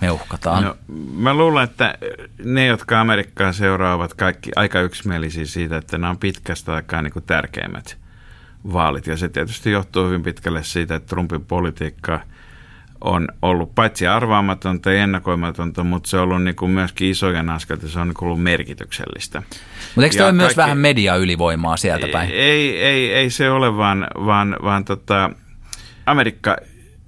me 0.01 0.11
uhkataan? 0.11 0.63
No, 0.63 0.77
mä 1.13 1.33
luulen, 1.33 1.63
että 1.63 1.97
ne, 2.43 2.65
jotka 2.65 3.01
Amerikkaa 3.01 3.53
seuraavat, 3.53 4.13
kaikki 4.13 4.51
aika 4.55 4.81
yksimielisiä 4.81 5.45
siitä, 5.45 5.77
että 5.77 5.97
nämä 5.97 6.11
on 6.11 6.17
pitkästä 6.17 6.73
aikaa 6.73 7.01
niin 7.01 7.13
kuin 7.13 7.25
tärkeimmät 7.25 7.97
vaalit. 8.73 9.07
Ja 9.07 9.17
se 9.17 9.29
tietysti 9.29 9.71
johtuu 9.71 10.05
hyvin 10.05 10.23
pitkälle 10.23 10.63
siitä, 10.63 10.95
että 10.95 11.07
Trumpin 11.07 11.45
politiikka 11.45 12.19
on 13.01 13.27
ollut 13.41 13.75
paitsi 13.75 14.07
arvaamatonta 14.07 14.91
ja 14.91 15.03
ennakoimatonta, 15.03 15.83
mutta 15.83 16.09
se 16.09 16.17
on 16.17 16.23
ollut 16.23 16.43
niin 16.43 16.55
kuin 16.55 16.71
myöskin 16.71 17.09
isojen 17.09 17.49
askelta, 17.49 17.87
se 17.87 17.99
on 17.99 18.07
niin 18.07 18.15
kuin 18.15 18.27
ollut 18.27 18.43
merkityksellistä. 18.43 19.39
Mutta 19.39 20.03
eikö 20.03 20.17
toi 20.17 20.33
myös 20.33 20.57
vähän 20.57 20.77
media-ylivoimaa 20.77 21.77
sieltä 21.77 22.07
päin? 22.11 22.29
Ei, 22.31 22.83
ei, 22.83 23.13
ei 23.13 23.29
se 23.29 23.49
ole, 23.49 23.77
vaan, 23.77 24.07
vaan, 24.25 24.57
vaan 24.63 24.85
tota, 24.85 25.29
Amerikka 26.05 26.57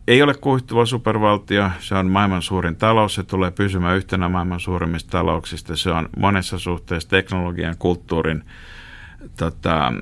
ei 0.08 0.22
ole 0.22 0.34
kuihtuva 0.34 0.86
supervaltio, 0.86 1.70
se 1.80 1.96
on 1.96 2.08
maailman 2.08 2.42
suurin 2.42 2.76
talous, 2.76 3.16
se 3.16 3.24
tulee 3.24 3.52
pysymään 3.52 3.98
yhtenä 3.98 4.30
maailman 4.30 4.60
suurimmista 4.60 5.12
talouksista, 5.12 5.76
se 5.76 5.92
on 5.92 6.10
monessa 6.18 6.60
suhteessa 6.60 7.10
teknologian, 7.10 7.76
kulttuurin, 7.80 8.44
tota, 9.38 9.94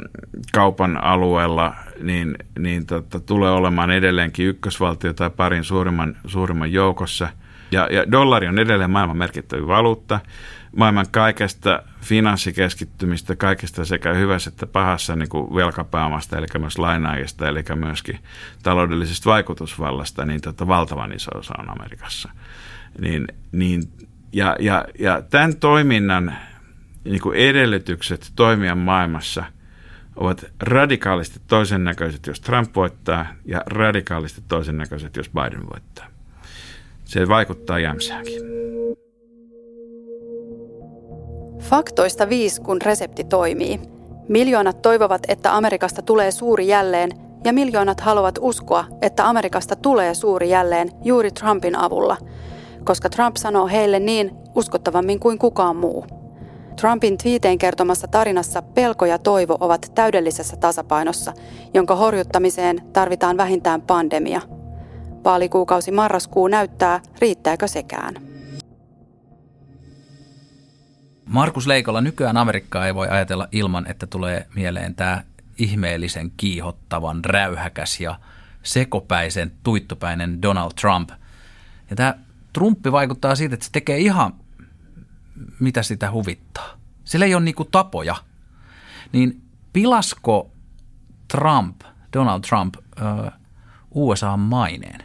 kaupan 0.54 1.04
alueella, 1.04 1.76
niin, 2.02 2.36
niin 2.60 2.86
tota, 2.86 3.20
tulee 3.20 3.52
olemaan 3.52 3.92
edelleenkin 3.92 4.48
ykkösvaltio 4.48 5.14
tai 5.14 5.30
parin 5.30 5.64
suurimman, 5.64 6.18
suurimman 6.28 6.72
joukossa. 6.72 7.30
Ja, 7.72 7.88
ja 7.92 8.12
dollari 8.12 8.48
on 8.48 8.60
edelleen 8.60 8.92
maailman 8.92 9.18
merkittävä 9.18 9.68
valuutta 9.68 10.20
maailman 10.76 11.06
kaikesta 11.12 11.84
finanssikeskittymistä, 12.02 13.36
kaikesta 13.36 13.86
sekä 13.86 14.14
hyvässä 14.14 14.50
että 14.50 14.68
pahassa 14.68 15.16
niin 15.16 15.30
kuin 15.30 15.56
velkapääomasta, 15.56 16.38
eli 16.38 16.48
myös 16.60 16.78
lainaajista, 16.78 17.48
eli 17.48 17.64
myöskin 17.76 18.20
taloudellisesta 18.64 19.30
vaikutusvallasta, 19.30 20.26
niin 20.26 20.42
tota, 20.42 20.68
valtavan 20.68 21.14
iso 21.14 21.32
osa 21.38 21.54
on 21.60 21.70
Amerikassa. 21.70 22.30
Niin, 23.00 23.28
niin, 23.52 23.84
ja, 24.34 24.56
ja, 24.60 24.86
ja 25.00 25.22
tämän 25.22 25.56
toiminnan 25.56 26.36
niin 27.04 27.22
kuin 27.22 27.38
edellytykset 27.38 28.32
toimia 28.36 28.76
maailmassa 28.76 29.44
ovat 30.16 30.46
radikaalisti 30.60 31.40
toisen 31.48 31.84
näköiset, 31.84 32.28
jos 32.28 32.40
Trump 32.40 32.76
voittaa, 32.76 33.26
ja 33.46 33.62
radikaalisti 33.66 34.42
toisen 34.48 34.78
näköiset, 34.78 35.16
jos 35.16 35.30
Biden 35.30 35.70
voittaa. 35.70 36.08
Se 37.06 37.28
vaikuttaa 37.28 37.80
jämsääkin. 37.80 38.42
Faktoista 41.62 42.30
viisi, 42.30 42.62
kun 42.62 42.82
resepti 42.82 43.24
toimii. 43.24 43.80
Miljoonat 44.28 44.82
toivovat, 44.82 45.22
että 45.28 45.56
Amerikasta 45.56 46.02
tulee 46.02 46.32
suuri 46.32 46.68
jälleen, 46.68 47.12
ja 47.44 47.54
miljoonat 47.54 48.02
haluavat 48.02 48.36
uskoa, 48.42 48.86
että 49.02 49.30
Amerikasta 49.30 49.76
tulee 49.76 50.14
suuri 50.14 50.50
jälleen 50.50 50.90
juuri 51.04 51.32
Trumpin 51.32 51.76
avulla, 51.76 52.18
koska 52.84 53.10
Trump 53.10 53.36
sanoo 53.36 53.68
heille 53.68 54.00
niin 54.00 54.32
uskottavammin 54.56 55.20
kuin 55.20 55.38
kukaan 55.38 55.76
muu. 55.76 56.06
Trumpin 56.82 57.18
twiiteen 57.18 57.58
kertomassa 57.58 58.08
tarinassa 58.08 58.62
pelko 58.62 59.06
ja 59.06 59.20
toivo 59.20 59.58
ovat 59.60 59.92
täydellisessä 59.96 60.58
tasapainossa, 60.58 61.34
jonka 61.74 61.96
horjuttamiseen 61.96 62.82
tarvitaan 62.94 63.38
vähintään 63.38 63.82
pandemia. 63.82 64.42
Vaalikuukausi 65.24 65.92
marraskuu 65.92 66.48
näyttää, 66.48 67.00
riittääkö 67.20 67.68
sekään. 67.68 68.31
Markus 71.32 71.68
Leikolla 71.68 72.02
nykyään 72.02 72.38
Amerikkaa 72.38 72.86
ei 72.86 72.96
voi 72.96 73.08
ajatella 73.08 73.48
ilman, 73.52 73.88
että 73.88 74.08
tulee 74.08 74.48
mieleen 74.56 74.96
tämä 74.96 75.24
ihmeellisen 75.58 76.32
kiihottavan, 76.38 77.26
räyhäkäs 77.26 78.00
ja 78.00 78.20
sekopäisen, 78.64 79.52
tuittopäinen 79.64 80.42
Donald 80.42 80.72
Trump. 80.82 81.10
Ja 81.90 81.96
tämä 81.96 82.16
Trumpi 82.54 82.92
vaikuttaa 82.92 83.36
siitä, 83.36 83.54
että 83.54 83.66
se 83.66 83.72
tekee 83.72 83.98
ihan 83.98 84.34
mitä 85.60 85.84
sitä 85.84 86.12
huvittaa. 86.12 86.78
Sillä 87.04 87.26
ei 87.26 87.36
ole 87.36 87.44
niinku 87.44 87.66
tapoja. 87.66 88.16
Niin 89.12 89.42
pilasko 89.74 90.52
Trump, 91.28 91.82
Donald 92.14 92.42
Trump, 92.42 92.76
USA 93.92 94.38
maineen? 94.38 95.04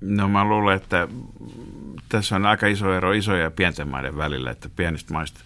No 0.00 0.28
mä 0.28 0.44
luulen, 0.44 0.76
että 0.76 1.08
tässä 2.08 2.36
on 2.36 2.46
aika 2.46 2.66
iso 2.66 2.94
ero 2.94 3.12
isojen 3.12 3.42
ja 3.42 3.50
pienten 3.50 3.88
maiden 3.88 4.16
välillä, 4.16 4.50
että 4.50 4.68
pienistä 4.76 5.12
maista 5.12 5.40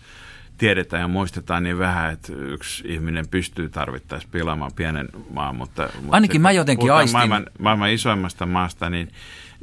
tiedetään 0.59 1.01
ja 1.01 1.09
muistetaan 1.09 1.63
niin 1.63 1.79
vähän, 1.79 2.13
että 2.13 2.33
yksi 2.33 2.85
ihminen 2.87 3.29
pystyy 3.29 3.69
tarvittaessa 3.69 4.29
pilaamaan 4.33 4.73
pienen 4.77 5.09
maan, 5.31 5.57
mutta, 5.57 5.89
mutta 5.95 6.15
Ainakin 6.15 6.41
mä 6.41 6.53
jotenkin 6.53 6.93
aistin. 6.93 7.19
Maailman, 7.19 7.47
maailman 7.59 7.91
isoimmasta 7.91 8.47
maasta, 8.47 8.91
niin, 8.91 9.13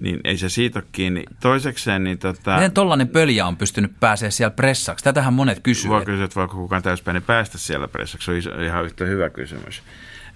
niin 0.02 0.20
ei 0.24 0.38
se 0.38 0.50
siitä 0.50 0.80
ole 0.80 0.88
kiinni. 0.92 1.24
Toisekseen, 1.40 2.04
niin 2.04 2.18
tota... 2.18 2.56
Miten 2.56 2.72
tollainen 2.72 3.08
pöljä 3.08 3.46
on 3.46 3.58
pystynyt 3.58 3.92
pääsemään 4.00 4.32
siellä 4.32 4.52
pressaksi? 4.52 5.04
Tätähän 5.04 5.34
monet 5.34 5.60
kysyvät. 5.60 5.96
Voi 5.96 6.06
kysyä, 6.06 6.26
että 6.26 6.40
voiko 6.40 6.56
kukaan 6.56 6.84
täyspäinen 6.84 7.24
päästä 7.24 7.58
siellä 7.58 7.88
pressaksi. 7.88 8.26
Se 8.26 8.32
on 8.32 8.38
iso, 8.38 8.62
ihan 8.62 8.86
yhtä 8.86 9.06
hyvä 9.06 9.30
kysymys 9.30 9.84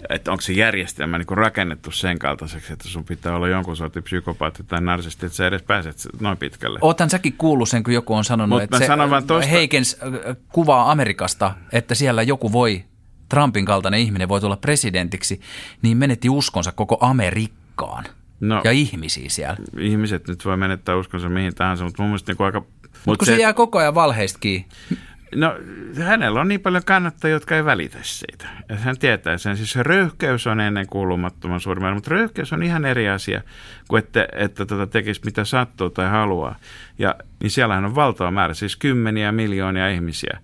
että 0.08 0.30
onko 0.30 0.40
se 0.40 0.52
järjestelmä 0.52 1.18
niin 1.18 1.26
rakennettu 1.30 1.90
sen 1.90 2.18
kaltaiseksi, 2.18 2.72
että 2.72 2.88
sun 2.88 3.04
pitää 3.04 3.36
olla 3.36 3.48
jonkun 3.48 3.76
sortin 3.76 4.02
psykopaatti 4.02 4.64
tai 4.64 4.80
narsisti, 4.80 5.26
että 5.26 5.36
sä 5.36 5.46
edes 5.46 5.62
pääset 5.62 5.96
noin 6.20 6.36
pitkälle. 6.36 6.78
Oothan 6.82 7.10
säkin 7.10 7.32
kuullut 7.38 7.68
sen, 7.68 7.82
kun 7.82 7.94
joku 7.94 8.14
on 8.14 8.24
sanonut, 8.24 8.56
Mut 8.56 8.62
että 8.62 8.78
se 8.78 8.86
tosta... 9.26 9.50
Heikens 9.50 9.96
äh, 10.02 10.36
kuvaa 10.52 10.90
Amerikasta, 10.90 11.54
että 11.72 11.94
siellä 11.94 12.22
joku 12.22 12.52
voi, 12.52 12.84
Trumpin 13.28 13.64
kaltainen 13.64 14.00
ihminen 14.00 14.28
voi 14.28 14.40
tulla 14.40 14.56
presidentiksi, 14.56 15.40
niin 15.82 15.96
menetti 15.96 16.28
uskonsa 16.28 16.72
koko 16.72 16.98
Amerikkaan. 17.00 18.04
No, 18.40 18.60
ja 18.64 18.72
ihmisiä 18.72 19.28
siellä. 19.28 19.56
Ihmiset 19.78 20.28
nyt 20.28 20.44
voi 20.44 20.56
menettää 20.56 20.96
uskonsa 20.96 21.28
mihin 21.28 21.54
tahansa, 21.54 21.84
mutta 21.84 22.02
mun 22.02 22.10
mielestä 22.10 22.32
niin 22.32 22.46
aika... 22.46 22.64
Mutta 23.06 23.18
kun 23.18 23.26
se, 23.26 23.36
se 23.36 23.42
jää 23.42 23.52
koko 23.52 23.78
ajan 23.78 23.94
valheista 23.94 24.38
kiinni. 24.38 24.68
No 25.34 25.58
hänellä 26.02 26.40
on 26.40 26.48
niin 26.48 26.60
paljon 26.60 26.82
kannattajia, 26.86 27.36
jotka 27.36 27.56
ei 27.56 27.64
välitä 27.64 27.98
siitä. 28.02 28.48
Ja 28.68 28.76
hän 28.76 28.98
tietää 28.98 29.38
sen. 29.38 29.56
Siis 29.56 29.76
röyhkeys 29.76 30.46
on 30.46 30.60
ennen 30.60 30.86
kuulumattoman 30.86 31.60
suuri 31.60 31.94
mutta 31.94 32.10
röyhkeys 32.10 32.52
on 32.52 32.62
ihan 32.62 32.84
eri 32.84 33.08
asia 33.08 33.42
kuin 33.88 33.98
että, 33.98 34.28
että 34.32 34.66
tota 34.66 34.86
tekisi 34.86 35.20
mitä 35.24 35.44
sattuu 35.44 35.90
tai 35.90 36.10
haluaa. 36.10 36.56
Ja 36.98 37.14
niin 37.42 37.50
siellähän 37.50 37.84
on 37.84 37.94
valtava 37.94 38.30
määrä, 38.30 38.54
siis 38.54 38.76
kymmeniä 38.76 39.32
miljoonia 39.32 39.88
ihmisiä, 39.88 40.38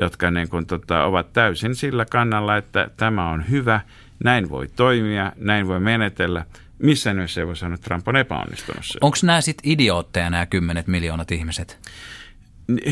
jotka 0.00 0.30
niin 0.30 0.48
kuin, 0.48 0.66
tota, 0.66 1.04
ovat 1.04 1.32
täysin 1.32 1.74
sillä 1.74 2.04
kannalla, 2.04 2.56
että 2.56 2.90
tämä 2.96 3.30
on 3.30 3.50
hyvä, 3.50 3.80
näin 4.24 4.50
voi 4.50 4.68
toimia, 4.68 5.32
näin 5.36 5.68
voi 5.68 5.80
menetellä. 5.80 6.44
Missä 6.78 7.14
nimessä 7.14 7.40
ei 7.40 7.46
voi 7.46 7.56
sanoa, 7.56 7.74
että 7.74 7.84
Trump 7.84 8.08
on 8.08 8.16
epäonnistunut. 8.16 8.84
Onko 9.00 9.16
nämä 9.22 9.40
sitten 9.40 9.72
idiootteja 9.72 10.30
nämä 10.30 10.46
kymmenet 10.46 10.86
miljoonat 10.86 11.32
ihmiset? 11.32 11.90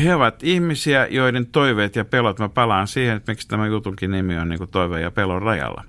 He 0.03 0.15
ovat 0.15 0.43
ihmisiä, 0.43 1.07
joiden 1.09 1.45
toiveet 1.45 1.95
ja 1.95 2.05
pelot, 2.05 2.39
mä 2.39 2.49
palaan 2.49 2.87
siihen, 2.87 3.17
että 3.17 3.31
miksi 3.31 3.47
tämä 3.47 3.67
jutunkin 3.67 4.11
nimi 4.11 4.37
on 4.37 4.49
niin 4.49 4.69
toive 4.71 5.01
ja 5.01 5.11
pelon 5.11 5.41
rajalla. 5.41 5.83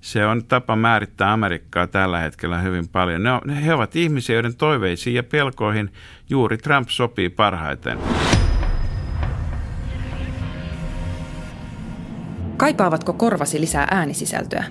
Se 0.00 0.26
on 0.26 0.44
tapa 0.44 0.76
määrittää 0.76 1.32
Amerikkaa 1.32 1.86
tällä 1.86 2.18
hetkellä 2.18 2.58
hyvin 2.58 2.88
paljon. 2.88 3.22
Ne 3.22 3.32
on, 3.32 3.50
he 3.50 3.74
ovat 3.74 3.96
ihmisiä, 3.96 4.36
joiden 4.36 4.56
toiveisiin 4.56 5.14
ja 5.16 5.22
pelkoihin 5.22 5.92
juuri 6.30 6.58
Trump 6.58 6.88
sopii 6.88 7.28
parhaiten. 7.28 7.98
Kaipaavatko 12.56 13.12
korvasi 13.12 13.60
lisää 13.60 13.88
äänisisältöä? 13.90 14.64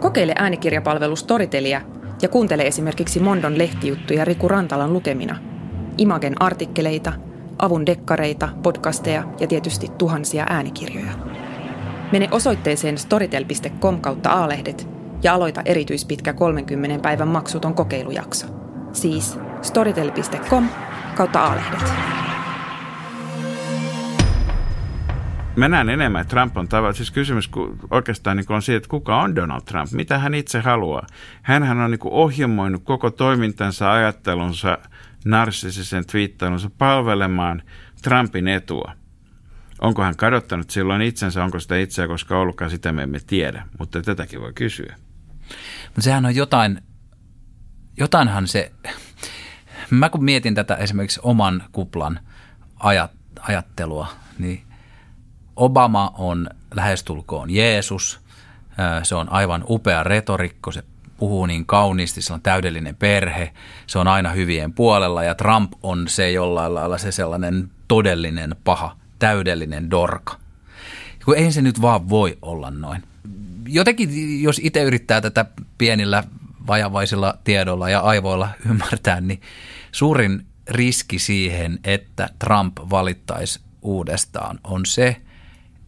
Kokeile 0.00 0.34
äänikirjapalvelu 0.38 1.16
Storytelia 1.16 1.80
ja 2.22 2.28
kuuntele 2.28 2.66
esimerkiksi 2.66 3.20
Mondon 3.20 3.58
lehtijuttuja 3.58 4.24
Riku 4.24 4.48
Rantalan 4.48 4.92
lukemina, 4.92 5.36
Imagen 5.98 6.42
artikkeleita– 6.42 7.12
avun 7.60 7.86
dekkareita, 7.86 8.48
podcasteja 8.62 9.24
ja 9.40 9.46
tietysti 9.46 9.88
tuhansia 9.98 10.46
äänikirjoja. 10.48 11.12
Mene 12.12 12.28
osoitteeseen 12.30 12.98
storytel.com 12.98 14.00
kautta 14.00 14.30
aalehdet 14.30 14.88
ja 15.22 15.34
aloita 15.34 15.62
erityispitkä 15.64 16.32
30 16.32 17.02
päivän 17.02 17.28
maksuton 17.28 17.74
kokeilujakso. 17.74 18.46
Siis 18.92 19.38
storytel.com 19.62 20.68
kautta 21.14 21.40
aalehdet. 21.40 21.92
Mä 25.56 25.68
näen 25.68 25.88
enemmän, 25.88 26.20
että 26.20 26.30
Trump 26.30 26.56
on 26.56 26.68
tavallaan, 26.68 26.94
siis 26.94 27.10
kysymys 27.10 27.50
oikeastaan 27.90 28.36
niin 28.36 28.52
on 28.52 28.62
siitä, 28.62 28.76
että 28.76 28.88
kuka 28.88 29.20
on 29.20 29.36
Donald 29.36 29.60
Trump, 29.60 29.90
mitä 29.92 30.18
hän 30.18 30.34
itse 30.34 30.60
haluaa. 30.60 31.06
Hänhän 31.42 31.80
on 31.80 31.90
niin 31.90 32.00
ohjelmoinut 32.04 32.82
koko 32.84 33.10
toimintansa, 33.10 33.92
ajattelunsa– 33.92 34.78
narsistisen 35.24 36.06
twiittailunsa 36.06 36.70
palvelemaan 36.78 37.62
Trumpin 38.02 38.48
etua. 38.48 38.92
Onko 39.80 40.02
hän 40.02 40.16
kadottanut 40.16 40.70
silloin 40.70 41.02
itsensä, 41.02 41.44
onko 41.44 41.60
sitä 41.60 41.76
itseä 41.76 42.06
koska 42.06 42.38
ollutkaan, 42.38 42.70
sitä 42.70 42.92
me 42.92 43.02
emme 43.02 43.20
tiedä, 43.26 43.66
mutta 43.78 44.02
tätäkin 44.02 44.40
voi 44.40 44.52
kysyä. 44.52 44.96
Mutta 45.84 46.02
sehän 46.02 46.26
on 46.26 46.34
jotain, 46.34 46.82
jotainhan 47.96 48.48
se, 48.48 48.72
mä 49.90 50.08
kun 50.08 50.24
mietin 50.24 50.54
tätä 50.54 50.74
esimerkiksi 50.74 51.20
oman 51.22 51.62
kuplan 51.72 52.20
ajat, 52.76 53.10
ajattelua, 53.40 54.06
niin 54.38 54.62
Obama 55.56 56.14
on 56.18 56.50
lähestulkoon 56.74 57.50
Jeesus, 57.50 58.20
se 59.02 59.14
on 59.14 59.32
aivan 59.32 59.64
upea 59.68 60.02
retorikko, 60.02 60.72
se 60.72 60.82
puhuu 61.20 61.46
niin 61.46 61.66
kauniisti, 61.66 62.22
se 62.22 62.32
on 62.32 62.42
täydellinen 62.42 62.96
perhe, 62.96 63.52
se 63.86 63.98
on 63.98 64.08
aina 64.08 64.30
hyvien 64.30 64.72
puolella 64.72 65.24
ja 65.24 65.34
Trump 65.34 65.72
on 65.82 66.08
se 66.08 66.30
jollain 66.30 66.74
lailla 66.74 66.98
se 66.98 67.12
sellainen 67.12 67.70
todellinen 67.88 68.56
paha, 68.64 68.96
täydellinen 69.18 69.90
dorka. 69.90 70.38
Kun 71.24 71.36
ei 71.36 71.52
se 71.52 71.62
nyt 71.62 71.82
vaan 71.82 72.08
voi 72.08 72.38
olla 72.42 72.70
noin. 72.70 73.02
Jotenkin, 73.68 74.42
jos 74.42 74.60
itse 74.64 74.82
yrittää 74.82 75.20
tätä 75.20 75.44
pienillä 75.78 76.24
vajavaisilla 76.66 77.34
tiedolla 77.44 77.90
ja 77.90 78.00
aivoilla 78.00 78.48
ymmärtää, 78.70 79.20
niin 79.20 79.40
suurin 79.92 80.46
riski 80.70 81.18
siihen, 81.18 81.78
että 81.84 82.28
Trump 82.38 82.76
valittaisi 82.90 83.60
uudestaan, 83.82 84.58
on 84.64 84.86
se, 84.86 85.16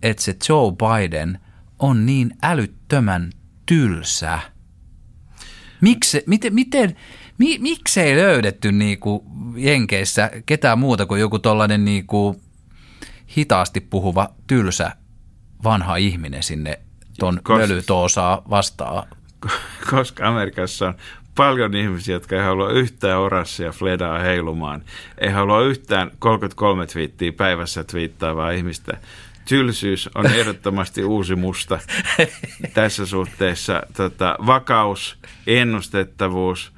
että 0.02 0.22
se 0.22 0.36
Joe 0.48 0.72
Biden 0.72 1.38
on 1.78 2.06
niin 2.06 2.36
älyttömän 2.42 3.30
tylsä– 3.66 4.38
Miksi, 5.82 6.22
miten, 6.26 6.54
miten, 6.54 6.96
mi, 7.38 7.58
miksei 7.58 8.16
löydetty 8.16 8.72
niinku 8.72 9.24
Jenkeissä 9.56 10.30
ketään 10.46 10.78
muuta 10.78 11.06
kuin 11.06 11.20
joku 11.20 11.38
tollainen 11.38 11.84
niinku 11.84 12.40
hitaasti 13.36 13.80
puhuva 13.80 14.28
tylsä 14.46 14.92
vanha 15.64 15.96
ihminen 15.96 16.42
sinne 16.42 16.78
ton 17.18 17.40
mölytoosaa 17.48 18.42
vastaan? 18.50 19.08
Koska 19.90 20.28
Amerikassa 20.28 20.88
on 20.88 20.94
paljon 21.34 21.74
ihmisiä, 21.74 22.14
jotka 22.14 22.36
ei 22.36 22.42
halua 22.42 22.70
yhtään 22.70 23.18
orassia 23.18 23.72
fledaa 23.72 24.18
heilumaan. 24.18 24.82
Ei 25.18 25.30
halua 25.30 25.62
yhtään 25.62 26.10
33 26.18 26.86
twiittiä 26.86 27.32
päivässä 27.32 27.84
twiittaavaa 27.84 28.50
ihmistä 28.50 28.98
tylsyys 29.48 30.10
on 30.14 30.26
ehdottomasti 30.40 31.04
uusi 31.04 31.36
musta 31.36 31.78
tässä 32.74 33.06
suhteessa. 33.06 33.82
Tota, 33.96 34.36
vakaus, 34.46 35.18
ennustettavuus. 35.46 36.72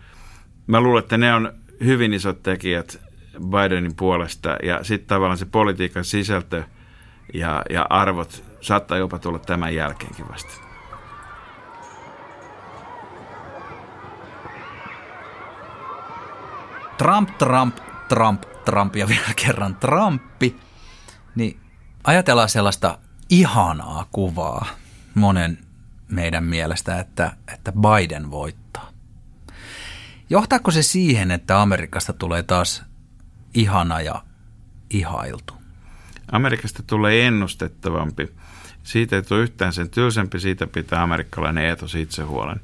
Mä 0.67 0.81
luulen, 0.81 1.03
että 1.03 1.19
ne 1.19 1.35
on 1.35 1.53
hyvin 1.85 2.13
isot 2.13 2.43
tekijät 2.43 3.01
Bidenin 3.51 3.97
puolesta 3.97 4.57
ja 4.63 4.85
sitten 4.85 5.09
tavallaan 5.09 5.39
se 5.39 5.47
politiikan 5.47 6.05
sisältö 6.05 6.63
ja, 7.35 7.63
ja 7.71 7.87
arvot 7.91 8.45
saattaa 8.61 8.99
jopa 8.99 9.19
tulla 9.19 9.39
tämän 9.39 9.75
jälkeenkin 9.75 10.29
vasta. 10.29 10.65
Trump, 16.99 17.39
Trump, 17.39 17.77
Trump, 18.09 18.43
Trump 18.65 18.97
ja 18.97 19.09
vielä 19.09 19.35
kerran 19.47 19.77
Trumpi, 19.77 20.57
niin 21.35 21.64
ajatellaan 22.05 22.49
sellaista 22.49 22.99
ihanaa 23.31 24.07
kuvaa 24.13 24.67
monen 25.15 25.59
meidän 26.09 26.45
mielestä, 26.45 27.01
että, 27.01 27.33
että 27.55 27.73
Biden 27.73 28.31
voittaa. 28.31 28.89
Johtaako 30.31 30.71
se 30.71 30.83
siihen, 30.83 31.31
että 31.31 31.63
Amerikasta 31.63 32.13
tulee 32.13 32.43
taas 32.43 32.85
ihana 33.55 34.01
ja 34.01 34.25
ihailtu? 34.91 35.55
Amerikasta 36.33 36.83
tulee 36.83 37.27
ennustettavampi. 37.27 38.29
Siitä 38.85 39.17
ei 39.17 39.23
tule 39.23 39.41
yhtään 39.41 39.73
sen 39.73 39.91
tylsempi, 39.91 40.41
siitä 40.41 40.67
pitää 40.67 41.03
amerikkalainen 41.03 41.65
eetos 41.65 41.95
itsehuolen. 41.95 42.61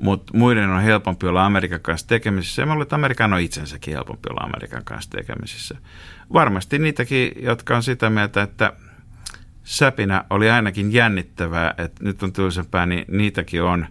Mutta 0.00 0.36
muiden 0.36 0.70
on 0.70 0.82
helpompi 0.82 1.26
olla 1.26 1.46
Amerikan 1.46 1.80
kanssa 1.80 2.08
tekemisissä. 2.08 2.62
Ja 2.62 2.66
mä 2.66 2.72
luulen, 2.72 2.82
että 2.82 2.94
Amerikan 2.94 3.32
on 3.32 3.40
itsensäkin 3.40 3.94
helpompi 3.94 4.28
olla 4.30 4.44
Amerikan 4.44 4.84
kanssa 4.84 5.10
tekemisissä. 5.10 5.74
Varmasti 6.32 6.78
niitäkin, 6.78 7.32
jotka 7.40 7.76
on 7.76 7.82
sitä 7.82 8.10
mieltä, 8.10 8.42
että 8.42 8.72
säpinä 9.64 10.24
oli 10.30 10.50
ainakin 10.50 10.92
jännittävää, 10.92 11.74
että 11.78 12.04
nyt 12.04 12.22
on 12.22 12.32
tylsempää, 12.32 12.86
niin 12.86 13.04
niitäkin 13.08 13.62
on. 13.62 13.86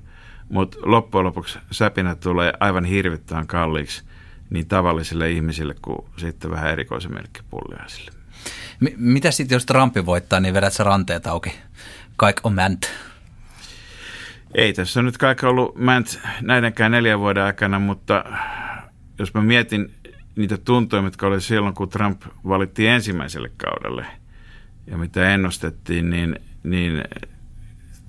Mutta 0.50 0.78
loppujen 0.82 1.26
lopuksi 1.26 1.60
säpinä 1.72 2.16
tulee 2.16 2.54
aivan 2.60 2.86
hirvittävän 2.86 3.48
kalliiksi 3.48 4.04
niin 4.50 4.68
tavallisille 4.68 5.32
ihmisille 5.32 5.76
kuin 5.82 6.06
sitten 6.18 6.52
vähän 6.52 6.72
erikoisemmillekin 6.72 7.44
pulliaisille. 7.50 8.21
M- 8.80 8.96
mitä 8.98 9.32
sitten, 9.32 9.56
jos 9.56 9.66
Trumpi 9.66 10.06
voittaa, 10.06 10.40
niin 10.40 10.54
vedät 10.54 10.74
sä 10.74 10.84
ranteet 10.84 11.28
auki? 11.28 11.54
Kaik 12.18 12.36
on 12.44 12.54
mänt. 12.54 12.92
Ei 14.56 14.74
tässä 14.74 15.00
on 15.00 15.06
nyt 15.06 15.18
kaikki 15.18 15.46
ollut 15.46 15.76
mänt 15.76 16.20
näidenkään 16.42 16.92
neljän 16.92 17.20
vuoden 17.20 17.44
aikana, 17.44 17.80
mutta 17.80 18.24
jos 19.20 19.34
mä 19.34 19.42
mietin 19.42 19.94
niitä 20.36 20.58
tuntoja, 20.58 21.02
mitkä 21.02 21.28
oli 21.28 21.42
silloin, 21.42 21.76
kun 21.76 21.90
Trump 21.90 22.22
valittiin 22.48 22.90
ensimmäiselle 22.90 23.52
kaudelle 23.58 24.06
ja 24.88 24.98
mitä 24.98 25.34
ennustettiin, 25.34 26.10
niin, 26.10 26.40
niin 26.64 27.04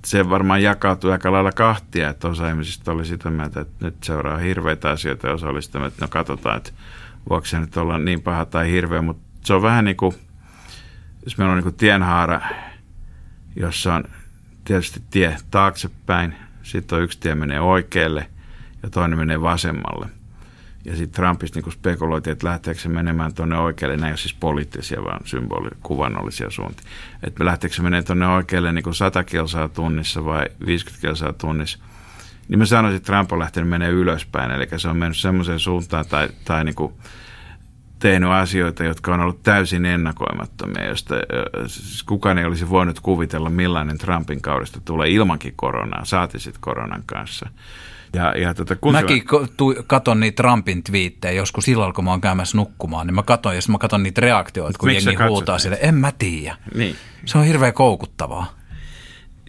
se 0.04 0.30
varmaan 0.30 0.62
jakautui 0.62 1.12
aika 1.12 1.32
lailla 1.32 1.52
kahtia, 1.52 2.10
että 2.10 2.28
osa 2.28 2.48
ihmisistä 2.48 2.92
oli 2.92 3.04
sitä 3.04 3.30
mieltä, 3.30 3.60
että 3.60 3.84
nyt 3.84 3.94
seuraa 4.04 4.38
hirveitä 4.38 4.90
asioita 4.90 5.26
ja 5.26 5.34
osa 5.34 5.48
oli 5.48 5.62
sitä 5.62 5.78
mieltä, 5.78 5.94
että 5.94 6.04
no 6.04 6.08
katsotaan, 6.08 6.56
että 6.56 6.72
voiko 7.30 7.46
se 7.46 7.60
nyt 7.60 7.76
olla 7.76 7.98
niin 7.98 8.22
paha 8.22 8.44
tai 8.44 8.70
hirveä, 8.70 9.02
mutta 9.02 9.31
se 9.44 9.54
on 9.54 9.62
vähän 9.62 9.84
niin 9.84 9.96
kuin, 9.96 10.14
jos 11.24 11.38
meillä 11.38 11.52
on 11.52 11.56
niin 11.56 11.62
kuin 11.62 11.74
tienhaara, 11.74 12.40
jossa 13.56 13.94
on 13.94 14.04
tietysti 14.64 15.02
tie 15.10 15.36
taaksepäin, 15.50 16.34
sitten 16.62 16.98
on 16.98 17.04
yksi 17.04 17.20
tie 17.20 17.34
menee 17.34 17.60
oikealle 17.60 18.26
ja 18.82 18.90
toinen 18.90 19.18
menee 19.18 19.40
vasemmalle. 19.40 20.06
Ja 20.84 20.96
sitten 20.96 21.22
Trumpista 21.22 21.60
niin 21.60 21.72
spekuloitiin, 21.72 22.32
että 22.32 22.46
lähteekö 22.46 22.80
se 22.80 22.88
menemään 22.88 23.34
tuonne 23.34 23.58
oikealle, 23.58 23.96
nämä 23.96 24.06
ei 24.06 24.12
ole 24.12 24.16
siis 24.16 24.34
poliittisia, 24.34 25.04
vaan 25.04 25.20
symboli, 25.24 25.68
kuvannollisia 25.82 26.50
suuntia. 26.50 26.90
Että 27.22 27.44
lähteekö 27.44 27.76
se 27.76 27.82
menemään 27.82 28.04
tuonne 28.04 28.26
oikealle 28.26 28.72
niin 28.72 28.82
kuin 28.82 28.94
100 28.94 29.24
kilsaa 29.24 29.68
tunnissa 29.68 30.24
vai 30.24 30.46
50 30.66 31.06
kilsaa 31.06 31.32
tunnissa. 31.32 31.78
Niin 32.48 32.58
mä 32.58 32.66
sanoisin, 32.66 32.96
että 32.96 33.06
Trump 33.06 33.32
on 33.32 33.38
lähtenyt 33.38 33.70
menemään 33.70 33.98
ylöspäin, 33.98 34.50
eli 34.50 34.68
se 34.76 34.88
on 34.88 34.96
mennyt 34.96 35.18
semmoiseen 35.18 35.58
suuntaan 35.58 36.04
tai, 36.06 36.28
tai 36.44 36.64
niin 36.64 36.74
kuin 36.74 36.92
tehnyt 38.02 38.30
asioita, 38.30 38.84
jotka 38.84 39.14
on 39.14 39.20
ollut 39.20 39.42
täysin 39.42 39.84
ennakoimattomia, 39.84 40.88
josta 40.88 41.14
siis 41.66 42.02
kukaan 42.02 42.38
ei 42.38 42.44
olisi 42.44 42.70
voinut 42.70 43.00
kuvitella, 43.00 43.50
millainen 43.50 43.98
Trumpin 43.98 44.42
kaudesta 44.42 44.80
tulee 44.84 45.10
ilmankin 45.10 45.52
koronaa, 45.56 46.04
saati 46.04 46.38
sitten 46.38 46.60
koronan 46.60 47.02
kanssa. 47.06 47.48
Ja, 48.14 48.38
ja 48.38 48.54
tota, 48.54 48.76
kun 48.76 48.92
Mäkin 48.92 49.18
se... 49.18 49.82
katon 49.86 50.20
niitä 50.20 50.42
Trumpin 50.42 50.82
twiittejä 50.82 51.32
joskus 51.32 51.64
silloin, 51.64 51.94
kun 51.94 52.04
mä 52.04 52.10
oon 52.10 52.20
käymässä 52.20 52.56
nukkumaan, 52.56 53.06
niin 53.06 53.14
mä 53.14 53.22
katon, 53.22 53.54
jos 53.54 53.68
mä 53.68 53.78
katon 53.78 54.02
niitä 54.02 54.20
reaktioita, 54.20 54.78
kun 54.78 54.90
jengi 54.90 55.24
huutaa 55.28 55.58
sille, 55.58 55.78
en 55.80 55.94
mä 55.94 56.12
tiedä. 56.18 56.56
Niin. 56.74 56.96
Se 57.24 57.38
on 57.38 57.44
hirveän 57.44 57.72
koukuttavaa. 57.72 58.54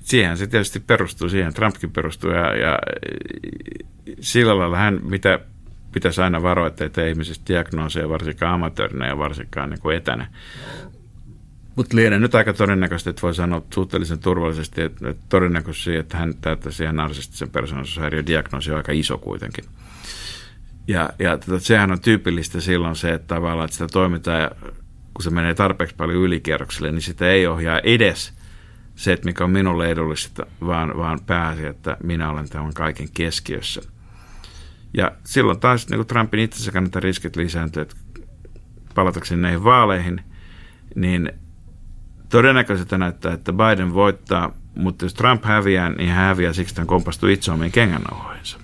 Siihen 0.02 0.38
se 0.38 0.48
tietysti 0.48 0.80
perustuu, 0.80 1.30
siihen 1.30 1.54
Trumpkin 1.54 1.92
perustuu 1.92 2.30
ja, 2.32 2.56
ja 2.56 2.80
sillä 4.20 4.58
lailla 4.58 4.78
hän, 4.78 5.00
mitä 5.04 5.40
pitäisi 5.94 6.22
aina 6.22 6.42
varoa, 6.42 6.68
että 6.68 7.02
ei 7.02 7.10
ihmisistä 7.10 7.54
diagnooseja, 7.54 8.10
varsinkaan 8.10 8.54
amatöörinä 8.54 9.08
ja 9.08 9.18
varsinkaan 9.18 9.70
niin 9.70 9.82
kuin 9.82 9.98
etänä. 9.98 10.28
Mutta 11.76 11.96
lienee 11.96 12.20
nyt 12.20 12.36
aika 12.36 12.54
todennäköisesti, 12.54 13.10
että 13.10 13.22
voi 13.22 13.36
sanoa 13.36 13.62
suhteellisen 13.74 14.20
turvallisesti, 14.20 14.82
että, 14.82 15.10
että 15.10 15.24
todennäköisesti, 15.30 15.96
että 15.96 16.18
hän 16.18 16.34
täyttäisi 16.42 16.84
ihan 16.84 16.96
narsistisen 16.96 17.50
persoonallisuushäiriödiagnoosi 17.50 18.72
on 18.72 18.78
aika 18.78 18.92
iso 18.92 19.18
kuitenkin. 19.18 19.66
Ja, 20.88 21.10
ja 21.20 21.38
tota, 21.38 21.60
sehän 21.60 21.92
on 21.92 22.02
tyypillistä 22.02 22.62
silloin 22.62 22.96
se, 22.96 23.14
että 23.14 23.36
tavallaan 23.36 23.66
että 23.66 23.74
sitä 23.74 23.88
toimintaa, 23.88 24.50
kun 25.14 25.24
se 25.24 25.30
menee 25.30 25.54
tarpeeksi 25.54 25.96
paljon 25.96 26.24
ylikierrokselle, 26.24 26.92
niin 26.92 27.02
sitä 27.02 27.30
ei 27.30 27.48
ohjaa 27.48 27.80
edes 27.80 28.34
se, 28.96 29.14
että 29.14 29.26
mikä 29.26 29.44
on 29.44 29.50
minulle 29.50 29.90
edullista, 29.90 30.46
vaan, 30.66 30.98
vaan 30.98 31.20
pääasia, 31.26 31.70
että 31.70 31.98
minä 32.04 32.30
olen 32.30 32.50
tämän 32.50 32.74
kaiken 32.74 33.08
keskiössä. 33.14 33.82
Ja 34.94 35.12
silloin 35.24 35.60
taas 35.60 35.90
niin 35.90 36.06
Trumpin 36.06 36.40
itsensä 36.40 36.72
kannattaa 36.72 37.00
riskit 37.00 37.36
lisääntyä, 37.36 37.82
että 37.82 37.96
palatakseni 38.96 39.42
näihin 39.42 39.64
vaaleihin, 39.64 40.22
niin 40.96 41.32
todennäköisesti 42.30 42.98
näyttää, 42.98 43.34
että 43.34 43.54
Biden 43.54 43.94
voittaa, 43.94 44.54
mutta 44.76 45.06
jos 45.06 45.14
Trump 45.14 45.46
häviää, 45.46 45.90
niin 45.90 46.10
hän 46.10 46.28
häviää 46.28 46.54
siksi, 46.54 46.72
että 46.72 46.82
hän 46.82 46.88
kompastuu 46.88 47.30
itse 47.30 47.52
omiin 47.52 47.72
kengännauhoihinsa. 47.72 48.58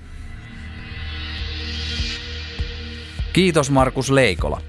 Kiitos 3.33 3.71
Markus 3.71 4.11
Leikola. 4.11 4.61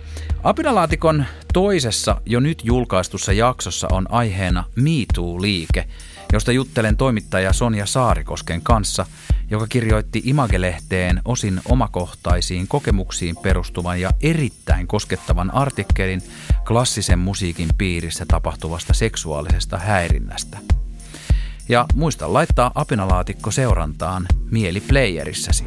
Apinalaatikon 0.42 1.24
toisessa 1.52 2.20
jo 2.26 2.40
nyt 2.40 2.62
julkaistussa 2.64 3.32
jaksossa 3.32 3.88
on 3.90 4.06
aiheena 4.10 4.64
MeToo-liike, 4.76 5.84
josta 6.32 6.52
juttelen 6.52 6.96
toimittaja 6.96 7.52
Sonja 7.52 7.86
Saarikosken 7.86 8.62
kanssa, 8.62 9.06
joka 9.50 9.66
kirjoitti 9.66 10.22
Imagelehteen 10.24 11.22
osin 11.24 11.60
omakohtaisiin 11.64 12.68
kokemuksiin 12.68 13.36
perustuvan 13.36 14.00
ja 14.00 14.10
erittäin 14.20 14.86
koskettavan 14.86 15.54
artikkelin 15.54 16.22
klassisen 16.66 17.18
musiikin 17.18 17.68
piirissä 17.78 18.24
tapahtuvasta 18.28 18.94
seksuaalisesta 18.94 19.78
häirinnästä. 19.78 20.58
Ja 21.68 21.86
muista 21.94 22.32
laittaa 22.32 22.70
apinalaatikko 22.74 23.50
seurantaan 23.50 24.26
mieliplayerissäsi. 24.50 25.64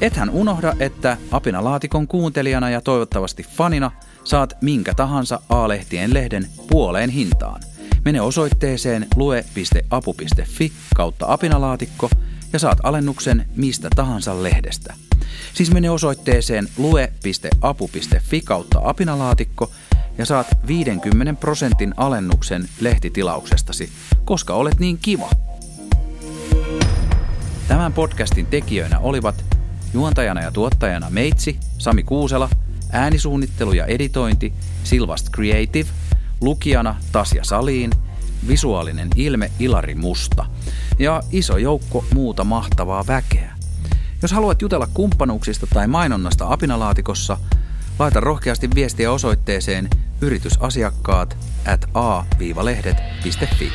Ethän 0.00 0.30
unohda, 0.30 0.72
että 0.80 1.16
apinalaatikon 1.30 2.08
kuuntelijana 2.08 2.70
ja 2.70 2.80
toivottavasti 2.80 3.42
fanina 3.42 3.90
saat 4.24 4.52
minkä 4.60 4.94
tahansa 4.94 5.40
A-lehtien 5.48 6.14
lehden 6.14 6.46
puoleen 6.70 7.10
hintaan. 7.10 7.60
Mene 8.04 8.20
osoitteeseen 8.20 9.06
lue.apu.fi 9.16 10.72
kautta 10.96 11.26
apinalaatikko 11.28 12.10
ja 12.52 12.58
saat 12.58 12.78
alennuksen 12.82 13.46
mistä 13.56 13.88
tahansa 13.96 14.42
lehdestä. 14.42 14.94
Siis 15.54 15.72
mene 15.72 15.90
osoitteeseen 15.90 16.68
lue.apu.fi 16.76 18.40
kautta 18.40 18.80
apinalaatikko 18.84 19.72
ja 20.18 20.26
saat 20.26 20.46
50 20.66 21.40
prosentin 21.40 21.94
alennuksen 21.96 22.68
lehtitilauksestasi, 22.80 23.92
koska 24.24 24.54
olet 24.54 24.78
niin 24.78 24.98
kiva. 24.98 25.30
Tämän 27.68 27.92
podcastin 27.92 28.46
tekijöinä 28.46 28.98
olivat 28.98 29.44
juontajana 29.94 30.42
ja 30.42 30.50
tuottajana 30.50 31.10
Meitsi, 31.10 31.58
Sami 31.78 32.02
Kuusela, 32.02 32.48
äänisuunnittelu 32.92 33.72
ja 33.72 33.86
editointi 33.86 34.52
Silvast 34.84 35.30
Creative– 35.30 35.88
Lukijana 36.42 36.96
Tasja 37.12 37.44
Saliin, 37.44 37.90
visuaalinen 38.48 39.08
ilme 39.16 39.50
Ilari 39.58 39.94
Musta 39.94 40.46
ja 40.98 41.22
iso 41.32 41.56
joukko 41.56 42.04
muuta 42.14 42.44
mahtavaa 42.44 43.06
väkeä. 43.06 43.54
Jos 44.22 44.32
haluat 44.32 44.62
jutella 44.62 44.88
kumppanuuksista 44.94 45.66
tai 45.74 45.86
mainonnasta 45.86 46.46
apinalaatikossa, 46.48 47.38
laita 47.98 48.20
rohkeasti 48.20 48.70
viestiä 48.74 49.12
osoitteeseen 49.12 49.90
yritysasiakkaat 50.20 51.36
at 51.66 51.86
a-lehdet.fi. 51.94 53.72